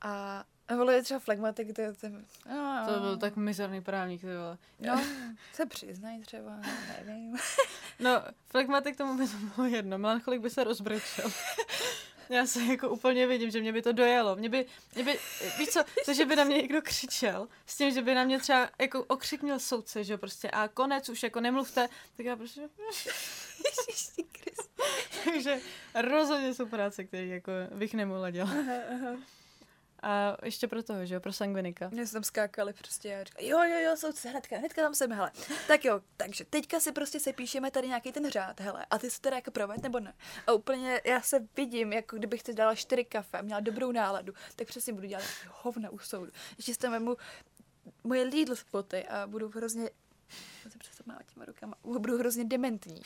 [0.00, 2.08] A nebo je třeba flegmatik, to, to,
[2.48, 4.58] no, to byl tak mizerný právník, to bylo.
[4.80, 5.04] No,
[5.52, 6.60] se přiznají třeba,
[7.04, 7.36] nevím.
[8.00, 11.30] no, flegmatik tomu by to bylo jedno, melancholik by se rozbrečel.
[12.32, 14.36] Já se jako úplně vidím, že mě by to dojelo.
[14.36, 15.18] Mě by, mě by,
[15.58, 18.40] víš co, to, že by na mě někdo křičel, s tím, že by na mě
[18.40, 22.36] třeba jako okřik měl soudce, že jo, prostě a konec, už jako nemluvte, tak já
[22.36, 22.68] prostě...
[25.24, 25.60] Takže
[25.94, 28.50] rozhodně jsou práce, které jako bych nemohla dělat.
[28.50, 29.16] Aha, aha.
[30.02, 31.88] A ještě pro toho, že jo, pro sangvinika.
[31.88, 35.12] Mě se tam skákali prostě a říkali, jo, jo, jo, soudce, hnedka, hnedka tam jsem,
[35.12, 35.32] hele.
[35.68, 39.10] Tak jo, takže teďka si prostě se píšeme tady nějaký ten řád, hele, a ty
[39.10, 40.14] se teda jako proved nebo ne.
[40.46, 44.32] A úplně já se vidím, jako kdybych si dala čtyři kafe a měla dobrou náladu,
[44.56, 46.32] tak přesně budu dělat hovna u soudu.
[46.56, 47.16] Ještě si tam vemu
[48.04, 49.90] moje Lidl spoty a budu hrozně,
[50.68, 53.02] se přestat těma rukama, budu hrozně dementní.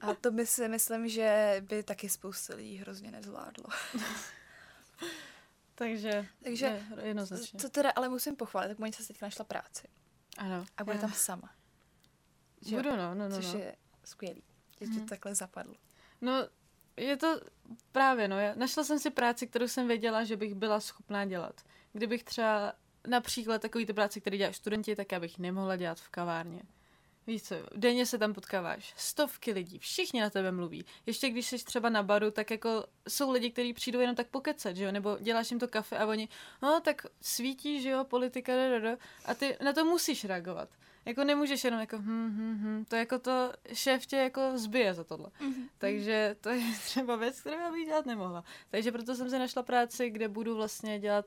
[0.00, 3.64] A to by si myslím, že by taky spousta lidí hrozně nezvládlo.
[5.80, 7.60] Takže, Takže jednoznačně.
[7.60, 9.88] Co teda ale musím pochválit, tak Monica se teďka našla práci.
[10.38, 10.64] Ano.
[10.76, 11.00] A bude já.
[11.00, 11.50] tam sama.
[12.60, 13.36] Že Budu, no, no, no.
[13.36, 13.58] Což no.
[13.58, 14.42] je skvělý,
[14.80, 15.00] že hmm.
[15.00, 15.74] to takhle zapadlo.
[16.20, 16.48] No,
[16.96, 17.40] je to
[17.92, 18.38] právě, no.
[18.38, 21.60] Já našla jsem si práci, kterou jsem věděla, že bych byla schopná dělat.
[21.92, 22.72] Kdybych třeba
[23.06, 26.62] například takový ty práce, které dělají studenti, tak já bych nemohla dělat v kavárně.
[27.26, 30.84] Víš co, denně se tam potkáváš, stovky lidí, všichni na tebe mluví.
[31.06, 34.76] Ještě když jsi třeba na baru, tak jako jsou lidi, kteří přijdou jenom tak pokecet,
[34.76, 36.28] že jo, nebo děláš jim to kafe a oni,
[36.62, 40.68] no tak svítí, že jo, politika, da, a ty na to musíš reagovat.
[41.04, 45.04] Jako nemůžeš jenom jako hm, hm, hm, to jako to šéf tě jako zbije za
[45.04, 45.28] tohle.
[45.28, 45.68] Mm-hmm.
[45.78, 48.44] Takže to je třeba věc, kterou bych dělat nemohla.
[48.70, 51.26] Takže proto jsem si našla práci, kde budu vlastně dělat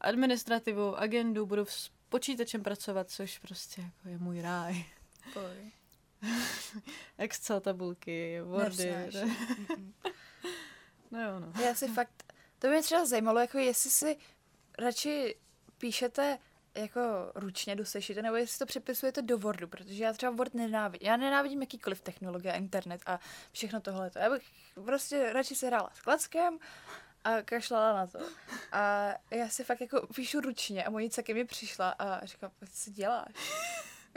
[0.00, 4.84] administrativu, agendu, budu s počítačem pracovat, což prostě jako je můj ráj.
[7.18, 8.94] Excel tabulky, Wordy.
[11.10, 11.52] no jo, no.
[11.62, 14.16] Já si fakt, to by mě třeba zajímalo, jako jestli si
[14.78, 15.36] radši
[15.78, 16.38] píšete
[16.74, 17.00] jako
[17.34, 21.06] ručně do sešity, nebo jestli to přepisujete do Wordu, protože já třeba Word nenávidím.
[21.06, 23.20] Já nenávidím jakýkoliv technologie, internet a
[23.52, 24.10] všechno tohle.
[24.14, 24.42] Já bych
[24.84, 26.58] prostě radši se hrála s klackem
[27.24, 28.18] a kašlala na to.
[28.72, 32.76] A já si fakt jako píšu ručně a Monica ke mi přišla a říkala, co
[32.76, 33.32] si děláš?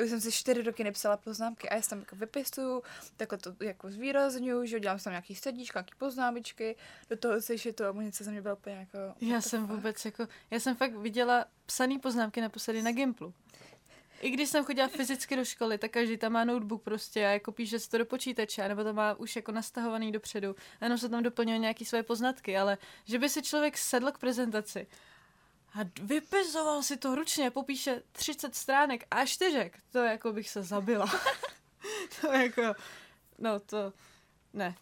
[0.03, 2.83] Už jsem si čtyři roky nepsala poznámky a já tam jako vypisuju,
[3.17, 6.75] takhle to jako zvýrazňuju, že dělám tam nějaký srdíčka, nějaký poznámečky,
[7.09, 8.97] do toho se to amunice za mě byla úplně jako...
[9.21, 9.75] Já jsem fuck?
[9.75, 13.33] vůbec jako, já jsem fakt viděla psaný poznámky naposledy na Gimplu.
[14.21, 17.51] I když jsem chodila fyzicky do školy, tak každý tam má notebook prostě a jako
[17.51, 20.55] píše se to do počítače, nebo to má už jako nastahovaný dopředu.
[20.81, 24.17] A jenom se tam doplňují nějaké své poznatky, ale že by si člověk sedl k
[24.17, 24.87] prezentaci
[25.75, 29.79] a vypisoval si to ručně, popíše 30 stránek a čtyřek.
[29.91, 31.05] To jako bych se zabila.
[32.21, 32.61] to jako,
[33.39, 33.93] no to,
[34.53, 34.75] ne,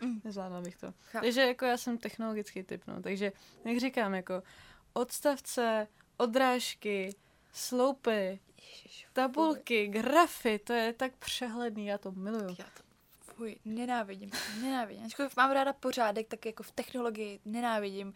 [0.00, 0.20] mm.
[0.24, 0.94] nezvládla bych to.
[1.02, 1.24] Chápu.
[1.24, 3.32] Takže jako já jsem technologický typ, no, takže
[3.64, 4.42] jak říkám, jako
[4.92, 7.14] odstavce, odrážky,
[7.52, 9.92] sloupy, Ježiš, tabulky, fuj.
[9.92, 12.56] grafy, to je tak přehledný, já to miluju.
[12.58, 12.82] Já to
[13.22, 14.30] fuj, nenávidím,
[14.60, 15.04] nenávidím.
[15.04, 18.14] Ačkoliv mám ráda pořádek, tak jako v technologii nenávidím.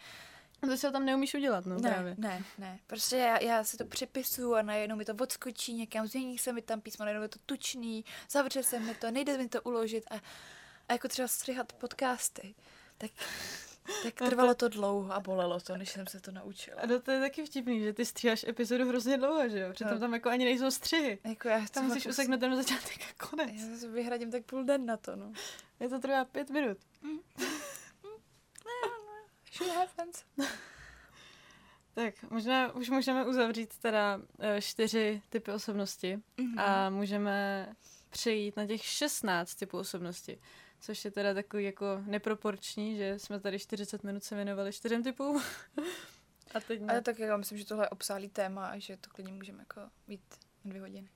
[0.66, 2.14] To se tam neumíš udělat, no ne, právě.
[2.18, 6.38] Ne, ne, prostě já, já si to přepisuju a najednou mi to odskočí někam, změní
[6.38, 9.62] se mi tam písmo, najednou je to tučný, zavře se mi to, nejde mi to
[9.62, 10.14] uložit a,
[10.88, 12.54] a jako třeba stříhat podcasty,
[12.98, 13.10] tak
[14.02, 16.80] tak trvalo to dlouho a bolelo to, než jsem se to naučila.
[16.80, 19.72] A to je taky vtipný, že ty stříháš epizodu hrozně dlouho, že jo?
[19.72, 20.00] Přitom no.
[20.00, 21.18] tam jako ani nejsou střihy.
[21.24, 23.50] Jako já tam musíš useknout ten začátek a konec.
[23.54, 25.32] Já se vyhradím tak půl den na to, no.
[25.80, 26.78] Je to trvá pět minut.
[27.02, 27.18] Mm.
[29.52, 30.24] Shit happens.
[31.94, 36.60] tak, možná už můžeme uzavřít teda eh, čtyři typy osobnosti mm-hmm.
[36.60, 37.68] a můžeme
[38.10, 40.40] přejít na těch 16 typů osobnosti.
[40.80, 45.42] Což je teda takový jako neproporční, že jsme tady 40 minut se věnovali čtyřem typům.
[46.54, 46.92] a teď ne.
[46.92, 49.80] Ale tak já myslím, že tohle je obsálý téma a že to klidně můžeme jako
[50.08, 50.22] být
[50.64, 51.08] dvě hodiny.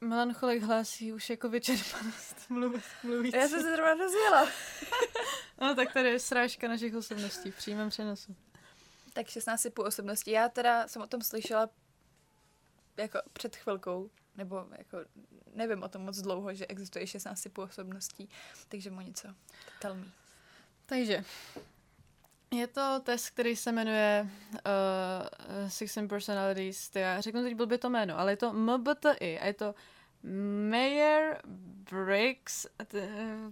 [0.00, 3.36] Melancholik hlásí už jako vyčerpanost mluv, mluvící.
[3.36, 4.48] Já jsem se zrovna dozvěla.
[5.60, 8.36] no tak tady je srážka našich osobností v přímém přenosu.
[9.12, 10.30] Tak 16 typů osobností.
[10.30, 11.70] Já teda jsem o tom slyšela
[12.96, 14.98] jako před chvilkou, nebo jako
[15.54, 18.28] nevím o tom moc dlouho, že existuje 16 typů osobností,
[18.68, 19.28] takže mu něco.
[19.80, 20.06] Tell me.
[20.86, 21.24] Takže
[22.50, 26.90] je to test, který se jmenuje uh, Sixteen Personalities.
[26.94, 29.74] Já řeknu teď blbě to jméno, ale je to MBTI a je to
[30.70, 31.40] Mayer
[31.90, 32.66] Briggs,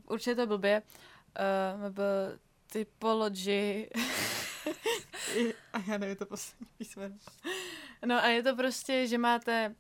[0.09, 0.83] určitě to blbě,
[1.83, 1.99] uh, MB
[2.73, 3.91] Typology
[5.73, 7.17] a já nevím to poslední písmeno.
[8.07, 9.77] No a je to prostě, že máte uh,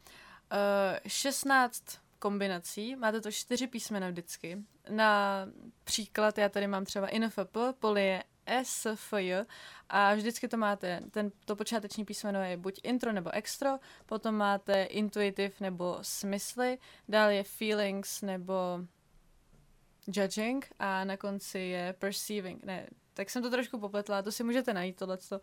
[1.06, 1.84] 16
[2.18, 4.58] kombinací, máte to čtyři písmena vždycky.
[4.88, 5.46] Na
[5.84, 8.22] příklad já tady mám třeba INFP, polie
[8.62, 9.34] SFJ
[9.88, 14.84] a vždycky to máte, ten, to počáteční písmeno je buď intro nebo extro, potom máte
[14.84, 16.78] intuitive nebo smysly,
[17.09, 18.55] dále je feelings nebo
[20.07, 22.64] judging a na konci je perceiving.
[22.64, 25.40] Ne, tak jsem to trošku popletla, to si můžete najít tohleto.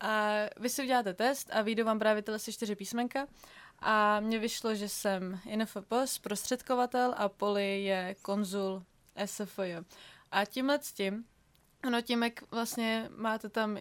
[0.00, 3.26] A vy si uděláte test a vyjdou vám právě tyhle čtyři písmenka
[3.78, 8.84] a mně vyšlo, že jsem INFP, zprostředkovatel a Poli je konzul
[9.24, 9.76] SFJ.
[10.30, 11.24] A tímhle s tím,
[11.86, 13.78] ono tím, jak vlastně máte tam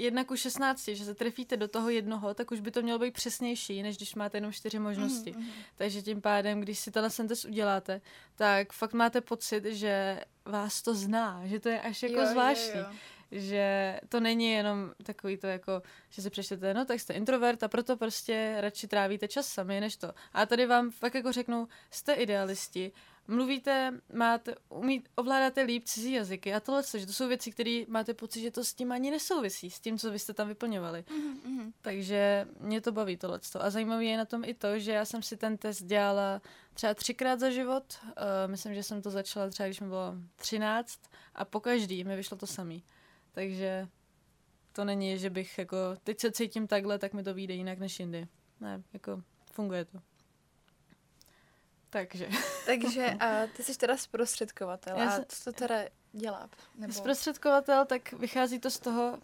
[0.00, 3.14] jedna ku 16, že se trefíte do toho jednoho, tak už by to mělo být
[3.14, 5.32] přesnější, než když máte jenom čtyři možnosti.
[5.32, 5.52] Mm-hmm.
[5.76, 8.00] Takže tím pádem, když si tenhle test uděláte,
[8.34, 12.80] tak fakt máte pocit, že vás to zná, že to je až jako jo, zvláštní.
[12.80, 12.96] Jo, jo.
[13.32, 17.68] Že to není jenom takový to jako, že si přečtete, no tak jste introvert a
[17.68, 20.12] proto prostě radši trávíte čas sami než to.
[20.32, 22.92] A tady vám fakt jako řeknu, jste idealisti,
[23.28, 28.14] mluvíte, máte, umí, ovládáte líp cizí jazyky a tohle, že to jsou věci, které máte
[28.14, 31.02] pocit, že to s tím ani nesouvisí, s tím, co vy jste tam vyplňovali.
[31.02, 31.72] Mm-hmm.
[31.80, 33.40] Takže mě to baví tohle.
[33.60, 36.42] A zajímavé je na tom i to, že já jsem si ten test dělala
[36.74, 37.98] třeba třikrát za život.
[38.04, 38.12] Uh,
[38.46, 41.00] myslím, že jsem to začala třeba, když mi bylo 13
[41.34, 42.84] a po každý mi vyšlo to samý.
[43.32, 43.88] Takže
[44.72, 48.00] to není, že bych jako, teď se cítím takhle, tak mi to vyjde jinak než
[48.00, 48.28] jindy.
[48.60, 49.98] Ne, jako funguje to.
[51.90, 52.28] Takže.
[52.66, 54.98] Takže a ty jsi teda zprostředkovatel.
[54.98, 55.76] Já a co to teda
[56.12, 56.50] dělá?
[56.78, 56.92] Nebo...
[56.92, 59.18] Zprostředkovatel, tak vychází to z toho,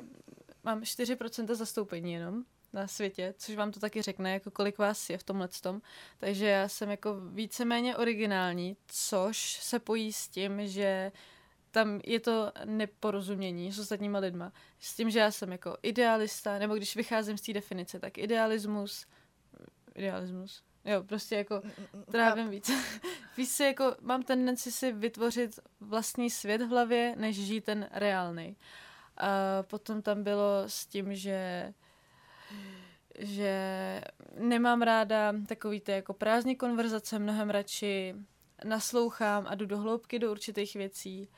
[0.64, 5.18] mám 4% zastoupení jenom na světě, což vám to taky řekne, jako kolik vás je
[5.18, 5.82] v tomhle tom.
[6.18, 11.12] Takže já jsem jako víceméně originální, což se pojí s tím, že
[11.70, 14.52] tam je to neporozumění s ostatníma lidma.
[14.78, 19.06] S tím, že já jsem jako idealista, nebo když vycházím z té definice, tak idealismus,
[19.94, 21.62] idealismus, Jo, prostě jako
[22.10, 22.70] trávím víc.
[23.36, 28.56] Víš si, jako mám tendenci si vytvořit vlastní svět v hlavě, než žít ten reálný.
[29.16, 29.28] A
[29.62, 31.72] potom tam bylo s tím, že
[33.18, 34.00] že
[34.38, 38.14] nemám ráda takový ty jako prázdní konverzace, mnohem radši
[38.64, 41.28] naslouchám a jdu do hloubky do určitých věcí.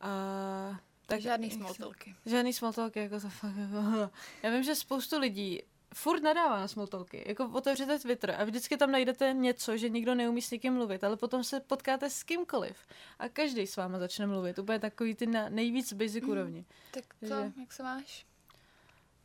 [0.00, 2.14] A tak žádný smoltolky.
[2.26, 4.10] Žádný smoltolky, jako to fakt jako...
[4.42, 5.62] Já vím, že spoustu lidí
[5.94, 7.24] furt nadává na smoltolky.
[7.26, 11.16] Jako otevřete Twitter a vždycky tam najdete něco, že nikdo neumí s někým mluvit, ale
[11.16, 12.76] potom se potkáte s kýmkoliv
[13.18, 14.58] a každý s váma začne mluvit.
[14.58, 16.30] Úplně takový ty na nejvíc basic mm.
[16.30, 16.64] úrovni.
[16.90, 17.52] Tak co, Takže...
[17.60, 18.26] jak se máš?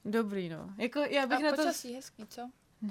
[0.05, 0.73] Dobrý, no.
[0.77, 1.55] Jako já bych a na to...
[1.55, 2.49] počasí hezký, co?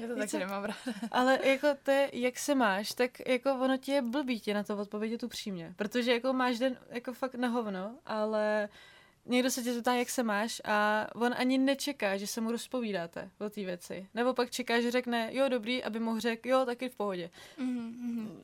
[0.00, 0.76] Já to taky nemám ráda.
[1.10, 4.62] Ale jako to je, jak se máš, tak jako ono ti je blbý tě na
[4.62, 5.74] to odpovědět upřímně.
[5.76, 8.68] Protože jako máš den jako fakt na hovno, ale
[9.26, 13.30] někdo se tě zeptá, jak se máš a on ani nečeká, že se mu rozpovídáte
[13.38, 14.08] o té věci.
[14.14, 17.30] Nebo pak čeká, že řekne, jo, dobrý, aby mohl řekl, jo, taky v pohodě.
[17.58, 18.42] Mm-hmm.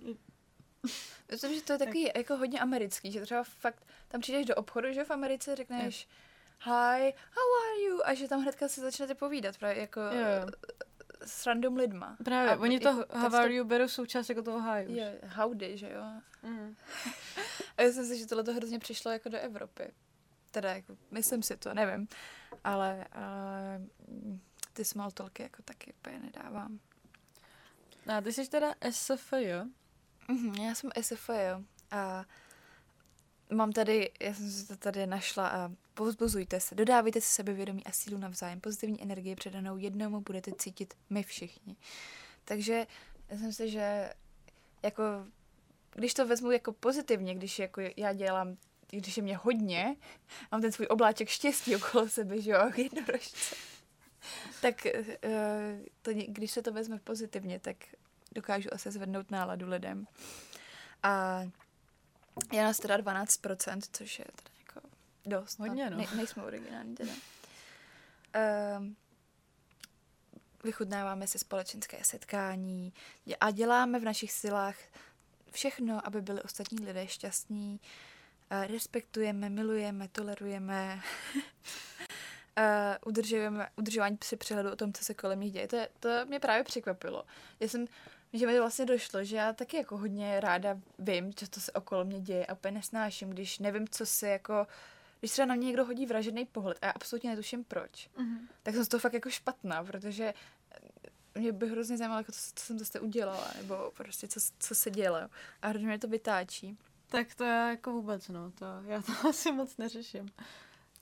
[1.30, 2.16] Myslím, že to je takový tak.
[2.16, 6.08] jako hodně americký, že třeba fakt tam přijdeš do obchodu, že v Americe řekneš
[6.64, 8.00] hi, how are you?
[8.04, 10.46] A že tam hnedka si začnete povídat, právě jako jo.
[11.24, 12.16] S random lidma.
[12.24, 14.96] Právě, a oni to how are you berou součást jako toho hi už.
[14.96, 16.02] Jo, howdy, že jo.
[16.42, 16.76] Mm.
[17.76, 19.92] A já jsem si, že tohle to hrozně přišlo jako do Evropy.
[20.50, 22.08] Teda jako, myslím si to, nevím.
[22.64, 23.80] Ale, ale
[24.72, 26.78] ty small talky jako taky úplně nedávám.
[28.16, 29.52] A ty jsi teda SFJ?
[30.28, 31.32] Mhm, já jsem SFJ
[31.90, 32.24] a
[33.50, 37.92] mám tady, já jsem si to tady našla a povzbuzujte se, dodávejte si sebevědomí a
[37.92, 41.76] sílu navzájem, pozitivní energii předanou jednomu budete cítit my všichni.
[42.44, 42.86] Takže
[43.28, 44.12] já jsem si, že
[44.82, 45.02] jako
[45.94, 48.56] když to vezmu jako pozitivně, když jako já dělám,
[48.90, 49.96] když je mě hodně,
[50.52, 53.56] mám ten svůj obláček štěstí okolo sebe, že jo, jednorožce,
[54.62, 57.76] tak eh, to, když se to vezme pozitivně, tak
[58.32, 60.06] dokážu asi zvednout náladu lidem.
[61.02, 61.42] A
[62.52, 64.88] já nás teda 12%, což je teda jako
[65.26, 65.58] dost.
[65.58, 65.66] No.
[65.66, 65.96] Hodně, no.
[65.96, 67.12] Ne, nejsme originální teda.
[68.78, 68.96] Um,
[70.64, 72.92] vychutnáváme si společenské setkání
[73.40, 74.76] a děláme v našich silách
[75.50, 77.80] všechno, aby byli ostatní lidé šťastní.
[78.50, 81.00] Respektujeme, milujeme, tolerujeme,
[83.06, 85.68] udržujeme, udržování při přehledu o tom, co se kolem nich děje.
[85.68, 87.24] To, to mě právě překvapilo.
[87.60, 87.86] Já jsem,
[88.38, 92.04] že mi vlastně došlo, že já taky jako hodně ráda vím, co to se okolo
[92.04, 94.66] mě děje a úplně nesnáším, když nevím, co se jako
[95.20, 98.38] když třeba na mě někdo hodí vražený pohled a já absolutně netuším proč, mm-hmm.
[98.62, 100.34] tak jsem z toho fakt jako špatná, protože
[101.38, 104.90] mě by hrozně zajímalo, jako to, co jsem zase udělala, nebo prostě co, co se
[104.90, 105.18] dělo.
[105.62, 106.78] A hrozně mě to vytáčí.
[107.08, 110.28] Tak to já jako vůbec, no, to, já to asi moc neřeším.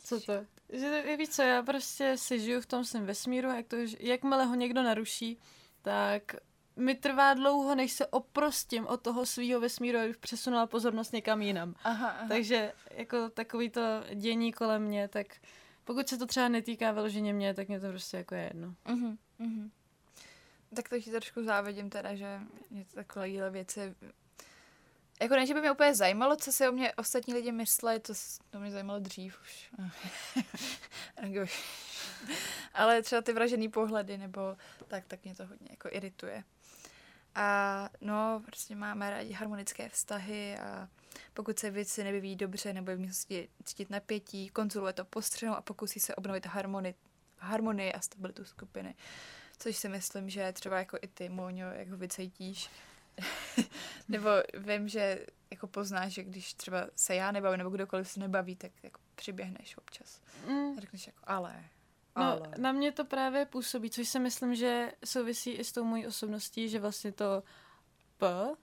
[0.04, 0.32] Co to?
[0.72, 4.54] Že, víš co, já prostě si žiju v tom svém vesmíru, jak to, jakmile ho
[4.54, 5.38] někdo naruší,
[5.82, 6.36] tak
[6.76, 11.74] mi trvá dlouho, než se oprostím od toho svého vesmíru, abych přesunula pozornost někam jinam.
[11.84, 12.28] Aha, aha.
[12.28, 13.80] Takže jako takový to
[14.14, 15.26] dění kolem mě, tak
[15.84, 18.74] pokud se to třeba netýká vyloženě mě, tak mě to prostě jako je jedno.
[18.86, 19.70] Uh-huh, uh-huh.
[20.76, 23.94] Tak to ti trošku závidím teda, že mě to takové věci
[25.20, 28.12] jako ne, že by mě úplně zajímalo, co si o mě ostatní lidi myslí, to,
[28.50, 29.70] to mě zajímalo dřív už.
[32.74, 34.56] Ale třeba ty vražený pohledy, nebo
[34.88, 36.44] tak, tak mě to hodně jako irituje.
[37.34, 40.88] A no, prostě máme rádi harmonické vztahy a
[41.34, 43.12] pokud se věci nevyvíjí dobře nebo je v nich
[43.64, 46.94] cítit napětí, konzuluje to postřenou a pokusí se obnovit harmonii,
[47.38, 48.94] harmonii a stabilitu skupiny.
[49.58, 52.70] Což si myslím, že třeba jako i ty, Moňo, jak ho vycejtíš,
[54.08, 58.56] nebo vím, že jako poznáš, že když třeba se já nebavím, nebo kdokoliv se nebaví,
[58.56, 60.20] tak jako přiběhneš občas.
[60.46, 60.78] Mm.
[60.78, 61.64] A řekneš jako ale,
[62.16, 62.40] No, ale.
[62.58, 66.68] na mě to právě působí, což si myslím, že souvisí i s tou mojí osobností,
[66.68, 67.42] že vlastně to
[68.16, 68.54] P,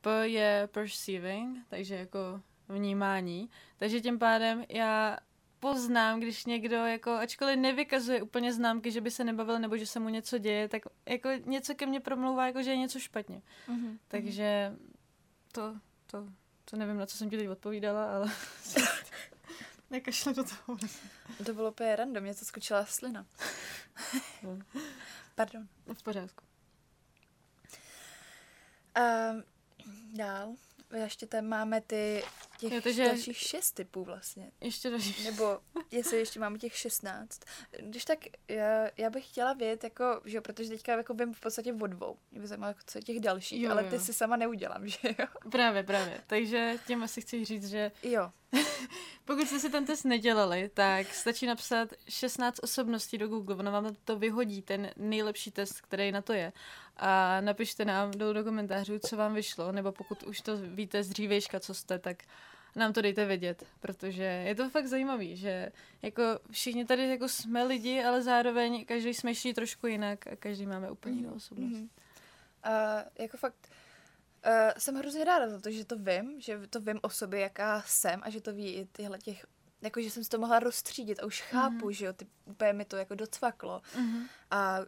[0.00, 3.50] P je perceiving, takže jako vnímání.
[3.76, 5.18] Takže tím pádem já
[5.60, 10.00] poznám, když někdo, jako, ačkoliv nevykazuje úplně známky, že by se nebavil nebo že se
[10.00, 13.42] mu něco děje, tak jako něco ke mně promlouvá, jako že je něco špatně.
[13.68, 13.98] Mm-hmm.
[14.08, 14.76] Takže
[15.52, 15.76] to,
[16.06, 16.26] to,
[16.64, 18.32] to nevím, na co jsem ti teď odpovídala, ale
[19.90, 20.78] nekašle do toho.
[21.46, 23.26] To bylo úplně random, mě to skočila slina.
[24.42, 24.58] no.
[25.34, 25.68] Pardon.
[25.94, 26.44] V pořádku.
[28.98, 29.42] Um,
[30.14, 30.54] dál
[30.96, 32.22] ještě tam máme ty
[32.58, 33.04] těch jo, takže...
[33.04, 34.50] dalších šest typů vlastně.
[34.60, 35.24] Ještě další.
[35.24, 35.58] Nebo
[35.90, 37.40] jestli ještě máme těch šestnáct.
[37.80, 41.40] Když tak já, já bych chtěla vědět, jako, že jo, protože teďka jako vím v
[41.40, 42.16] podstatě o dvou.
[42.30, 43.90] Mě by zajímalo, jako, co je těch dalších, jo, ale jo.
[43.90, 45.26] ty si sama neudělám, že jo?
[45.50, 46.20] Právě, právě.
[46.26, 48.30] Takže tím asi chci říct, že jo.
[49.24, 53.96] pokud jste si ten test nedělali, tak stačí napsat 16 osobností do Google, ono vám
[54.04, 56.52] to vyhodí, ten nejlepší test, který na to je.
[56.98, 61.08] A napište nám do, do komentářů, co vám vyšlo, nebo pokud už to víte z
[61.08, 62.22] dřívejška, co jste, tak
[62.76, 65.72] nám to dejte vědět, protože je to fakt zajímavý, že
[66.02, 70.90] jako všichni tady jako jsme lidi, ale zároveň každý smýšlí trošku jinak a každý máme
[70.90, 71.72] úplně jinou osobnost.
[71.72, 71.88] Mm-hmm.
[72.66, 73.68] Uh, jako fakt,
[74.46, 77.82] uh, jsem hrozně ráda za to, že to vím, že to vím o sobě, jaká
[77.86, 79.46] jsem a že to ví i tyhle těch
[79.80, 81.90] jako, že jsem si to mohla rozstřídit a už chápu, mm-hmm.
[81.90, 83.82] že jo, ty, úplně mi to jako docvaklo.
[83.96, 84.22] Mm-hmm.
[84.50, 84.78] A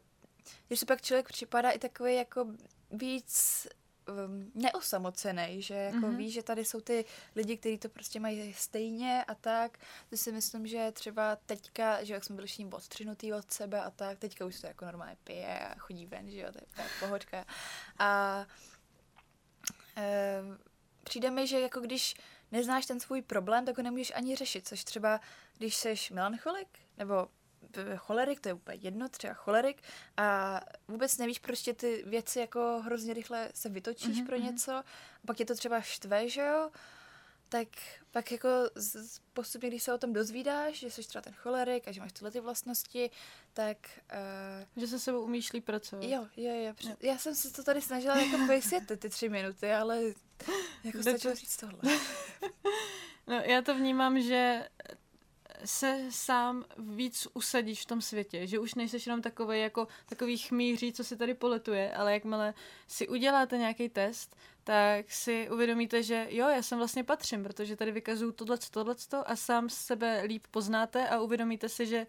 [0.71, 2.47] že si pak člověk připadá i takový jako
[2.91, 3.67] víc
[4.11, 6.17] um, neosamocený, že jako mm-hmm.
[6.17, 7.05] ví, že tady jsou ty
[7.37, 9.79] lidi, kteří to prostě mají stejně a tak.
[10.11, 13.91] To si myslím, že třeba teďka, že jak jsme byli všichni odstřinutý od sebe a
[13.91, 16.87] tak, teďka už to jako normálně pije a chodí ven, že jo, to je tak
[17.01, 17.45] pohodka.
[17.99, 18.47] A
[19.97, 20.43] e,
[21.05, 22.15] přijde mi, že jako když
[22.53, 25.21] neznáš ten svůj problém, tak ho nemůžeš ani řešit, což třeba,
[25.59, 27.29] když jsi melancholik, nebo
[27.97, 29.83] cholerik, to je úplně jedno, třeba cholerik
[30.17, 34.27] a vůbec nevíš, prostě ty věci jako hrozně rychle se vytočíš mm-hmm.
[34.27, 34.47] pro mhm.
[34.47, 34.85] něco a
[35.27, 36.71] pak je to třeba štve, že jo,
[37.51, 37.69] tak
[38.11, 41.93] pak jako z, postupně, když se o tom dozvídáš, že jsi třeba ten cholerik a
[41.93, 43.11] že máš tyhle ty vlastnosti,
[43.53, 43.77] tak...
[44.13, 46.05] Uh, že se sebou umíš líp pracovat.
[46.05, 46.75] Jo, jo, jo.
[46.83, 46.97] jo.
[47.01, 50.03] Já jsem se to tady snažila jako vysvětlit, ty tři minuty, ale
[50.85, 51.79] jako stačilo říct tohle.
[53.27, 54.69] no, já to vnímám, že
[55.65, 60.93] se sám víc usadíš v tom světě, že už nejseš jenom takový jako takový chmíří,
[60.93, 62.55] co si tady poletuje, ale jakmile
[62.87, 67.93] si uděláte nějaký test, tak si uvědomíte, že jo, já sem vlastně patřím, protože tady
[67.93, 68.95] vykazuju tohle, tohle
[69.27, 72.07] a sám sebe líp poznáte a uvědomíte si, že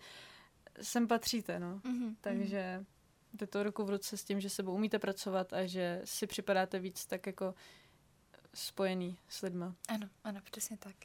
[0.82, 1.80] sem patříte, no.
[1.80, 2.16] Mm-hmm.
[2.22, 2.86] Takže
[3.34, 6.80] jde to ruku v ruce s tím, že sebou umíte pracovat a že si připadáte
[6.80, 7.56] víc tak jako
[8.54, 9.76] spojený s lidma.
[9.88, 10.96] Ano, ano, přesně tak.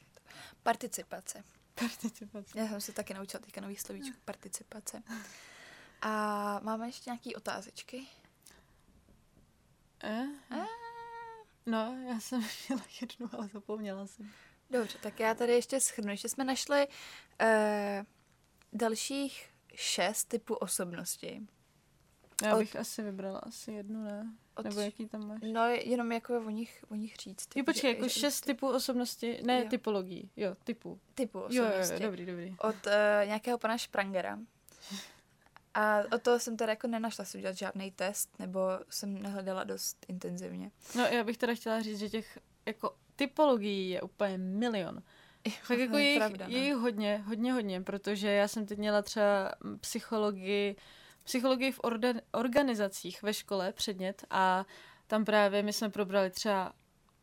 [0.62, 1.44] Participace.
[1.80, 2.58] Participace.
[2.58, 5.02] Já jsem se taky naučila teďka nový slovíčko, participace.
[6.02, 8.06] A máme ještě nějaké otázečky?
[10.02, 10.26] Eh?
[10.50, 10.66] Eh?
[11.66, 14.30] No, já jsem měla jednu, ale zapomněla jsem.
[14.70, 16.10] Dobře, tak já tady ještě schrnu.
[16.10, 18.06] Ještě jsme našli uh,
[18.72, 21.46] dalších šest typů osobnosti.
[22.44, 22.80] Já bych Od...
[22.80, 24.32] asi vybrala asi jednu, ne?
[24.56, 24.64] Od...
[24.64, 25.40] Nebo jaký tam máš?
[25.52, 27.48] No, jenom jako o nich, o nich říct.
[27.56, 29.68] Jo, počkej, jako šest typů osobnosti, ne jo.
[29.70, 31.00] typologií, jo, typů.
[31.14, 31.94] Typů osobnosti.
[31.94, 32.56] Jo, jo, dobrý, dobrý.
[32.60, 32.92] Od uh,
[33.26, 34.38] nějakého pana Sprangera.
[35.74, 38.60] A o toho jsem teda jako nenašla si udělat žádný test, nebo
[38.90, 40.70] jsem nehledala dost intenzivně.
[40.96, 45.02] No, já bych teda chtěla říct, že těch jako typologií je úplně milion.
[45.68, 46.80] Tak jako je, pravda, je no.
[46.80, 50.76] hodně, hodně, hodně, protože já jsem teď měla třeba psychologii,
[51.26, 54.64] psychologii v orda- organizacích ve škole předmět a
[55.06, 56.72] tam právě my jsme probrali třeba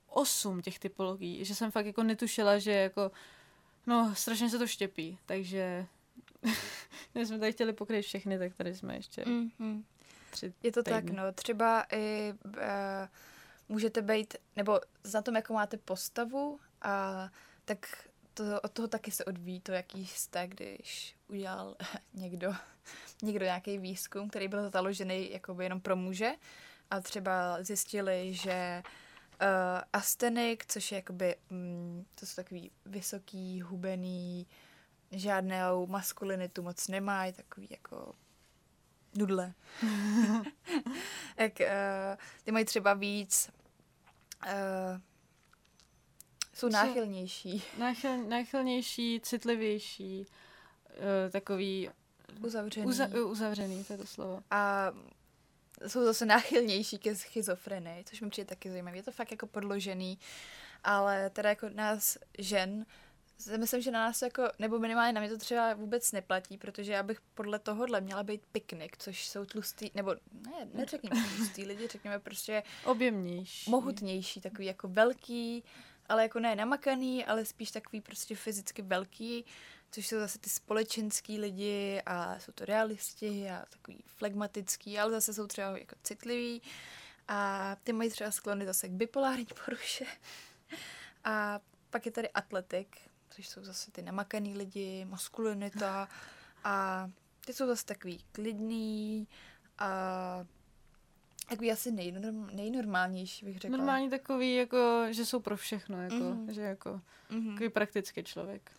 [0.07, 3.11] osm těch typologií, že jsem fakt jako netušila, že jako,
[3.87, 5.85] no, strašně se to štěpí, takže
[7.15, 9.83] my jsme tady chtěli pokryt všechny, tak tady jsme ještě mm-hmm.
[10.29, 11.01] tři Je to týdny.
[11.01, 12.53] tak, no, třeba i uh,
[13.69, 17.29] můžete být, nebo za tom, jakou máte postavu, a
[17.65, 21.75] tak to, od toho taky se odvíjí to, jaký jste, když udělal
[22.13, 22.53] někdo,
[23.21, 26.31] někdo nějaký výzkum, který byl založený jakoby jenom pro muže
[26.89, 28.83] a třeba zjistili, že
[29.41, 34.47] uh, astenik, což je jakoby, um, to jsou takový vysoký, hubený,
[35.11, 38.15] žádnou maskulinitu moc nemají, takový jako
[39.17, 39.53] nudle.
[41.37, 41.65] Jak, uh,
[42.43, 43.49] ty mají třeba víc
[44.45, 45.01] uh,
[46.53, 47.63] jsou náchylnější.
[47.77, 50.25] Náchyl, náchylnější, citlivější,
[50.89, 51.89] uh, takový...
[52.41, 52.87] Uzavřený.
[52.87, 54.43] Uza, uzavřený, to je to slovo.
[54.51, 54.91] A
[55.87, 58.97] jsou zase náchylnější ke schizofrenii, což mi přijde taky zajímavé.
[58.97, 60.19] Je to fakt jako podložený,
[60.83, 62.85] ale teda jako nás žen,
[63.57, 67.03] myslím, že na nás jako, nebo minimálně na mě to třeba vůbec neplatí, protože já
[67.03, 72.19] bych podle tohohle měla být piknik, což jsou tlustý, nebo ne, neřekněme tlustý lidi, řekněme
[72.19, 75.63] prostě objemnější, mohutnější, takový jako velký,
[76.09, 79.45] ale jako ne namakaný, ale spíš takový prostě fyzicky velký,
[79.93, 85.33] což jsou zase ty společenský lidi a jsou to realisti a takový flegmatický, ale zase
[85.33, 86.61] jsou třeba jako citliví
[87.27, 90.05] a ty mají třeba sklony zase k bipolární poruše.
[91.23, 92.97] A pak je tady atletik,
[93.29, 96.09] což jsou zase ty namakaný lidi, maskulinita
[96.63, 97.09] a
[97.45, 99.27] ty jsou zase takový klidný
[99.77, 100.45] a
[101.49, 103.77] Takový asi nejnorm, nejnormálnější, bych řekla.
[103.77, 106.49] Normální takový, jako, že jsou pro všechno, jako, mm-hmm.
[106.49, 107.53] že jako mm-hmm.
[107.53, 108.71] takový praktický člověk.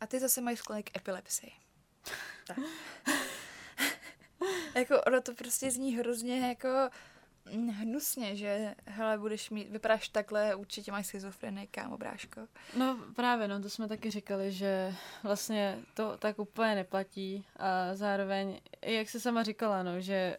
[0.00, 1.52] A ty zase mají sklony k epilepsii.
[2.46, 2.58] tak.
[4.74, 6.68] jako ono to prostě zní hrozně jako
[7.72, 12.40] hnusně, že hele, budeš mít, vypadáš takhle, určitě máš schizofrenii, kámo, bráško.
[12.76, 18.60] No právě, no to jsme taky říkali, že vlastně to tak úplně neplatí a zároveň,
[18.82, 20.36] jak se sama říkala, no, že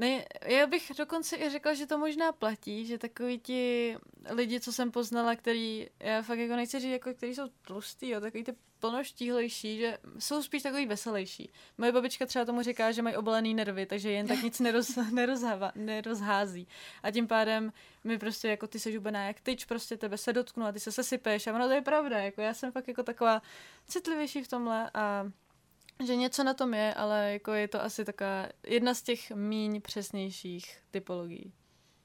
[0.00, 3.96] ne, já bych dokonce i řekla, že to možná platí, že takový ti
[4.30, 8.20] lidi, co jsem poznala, který, já fakt jako nechci říct, jako, který jsou tlustý, jo,
[8.20, 11.50] takový ty plnoštíhlejší, že jsou spíš takový veselější.
[11.78, 15.72] Moje babička třeba tomu říká, že mají obolený nervy, takže jen tak nic neroz, nerozhává,
[15.74, 16.68] nerozhází.
[17.02, 17.72] A tím pádem
[18.04, 20.92] mi prostě jako ty seš ubená jak tyč, prostě tebe se dotknu a ty se
[20.92, 23.42] sesypeš a ono to je pravda, jako já jsem fakt jako taková
[23.88, 25.30] citlivější v tomhle a
[26.06, 29.80] že něco na tom je, ale jako je to asi taková jedna z těch míň
[29.80, 31.52] přesnějších typologií.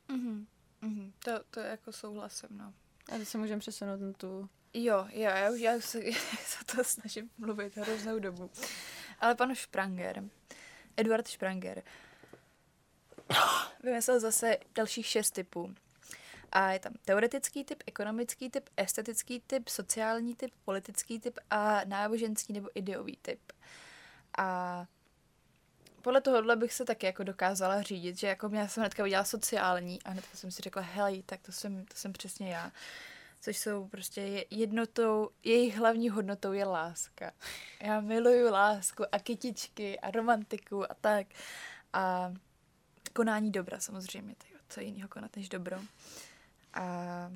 [0.09, 0.45] Mm-hmm.
[0.83, 1.11] Mm-hmm.
[1.25, 2.73] To, to jako souhlasím, no.
[3.11, 4.49] A teď se můžeme přesunout na tu...
[4.73, 6.01] Jo, jo, já už, já se,
[6.45, 8.51] se to snažím mluvit hroznou dobu.
[9.19, 10.23] Ale pan Spranger,
[10.97, 11.83] Eduard Spranger,
[13.83, 15.75] vymyslel zase dalších šest typů.
[16.51, 22.53] A je tam teoretický typ, ekonomický typ, estetický typ, sociální typ, politický typ a náboženský
[22.53, 23.39] nebo ideový typ.
[24.37, 24.85] A
[26.01, 30.03] podle tohohle bych se taky jako dokázala řídit, že jako já jsem hnedka udělala sociální
[30.03, 32.71] a hnedka jsem si řekla, hej, tak to jsem, to jsem přesně já.
[33.41, 37.31] Což jsou prostě jednotou, jejich hlavní hodnotou je láska.
[37.81, 41.27] Já miluju lásku a kytičky a romantiku a tak.
[41.93, 42.33] A
[43.13, 44.35] konání dobra samozřejmě,
[44.69, 45.77] co jiného konat než dobro.
[46.73, 47.31] A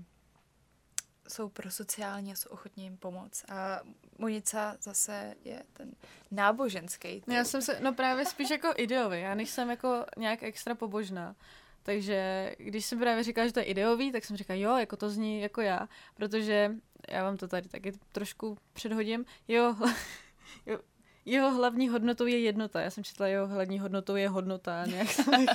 [1.29, 3.45] jsou pro sociální a jsou ochotní jim pomoct.
[3.51, 3.79] A
[4.17, 5.91] Monica zase je ten
[6.31, 7.23] náboženský.
[7.27, 11.35] Já jsem se, no právě spíš jako ideový, já nejsem jako nějak extra pobožná.
[11.83, 15.09] Takže když jsem právě říkala, že to je ideový, tak jsem říkala, jo, jako to
[15.09, 16.71] zní jako já, protože
[17.09, 19.25] já vám to tady taky trošku předhodím.
[19.47, 19.75] Jo,
[20.65, 20.79] jo
[21.25, 22.81] jeho hlavní hodnotou je jednota.
[22.81, 24.85] Já jsem četla, jeho hlavní hodnotou je hodnota.
[24.85, 25.45] Nějak jsem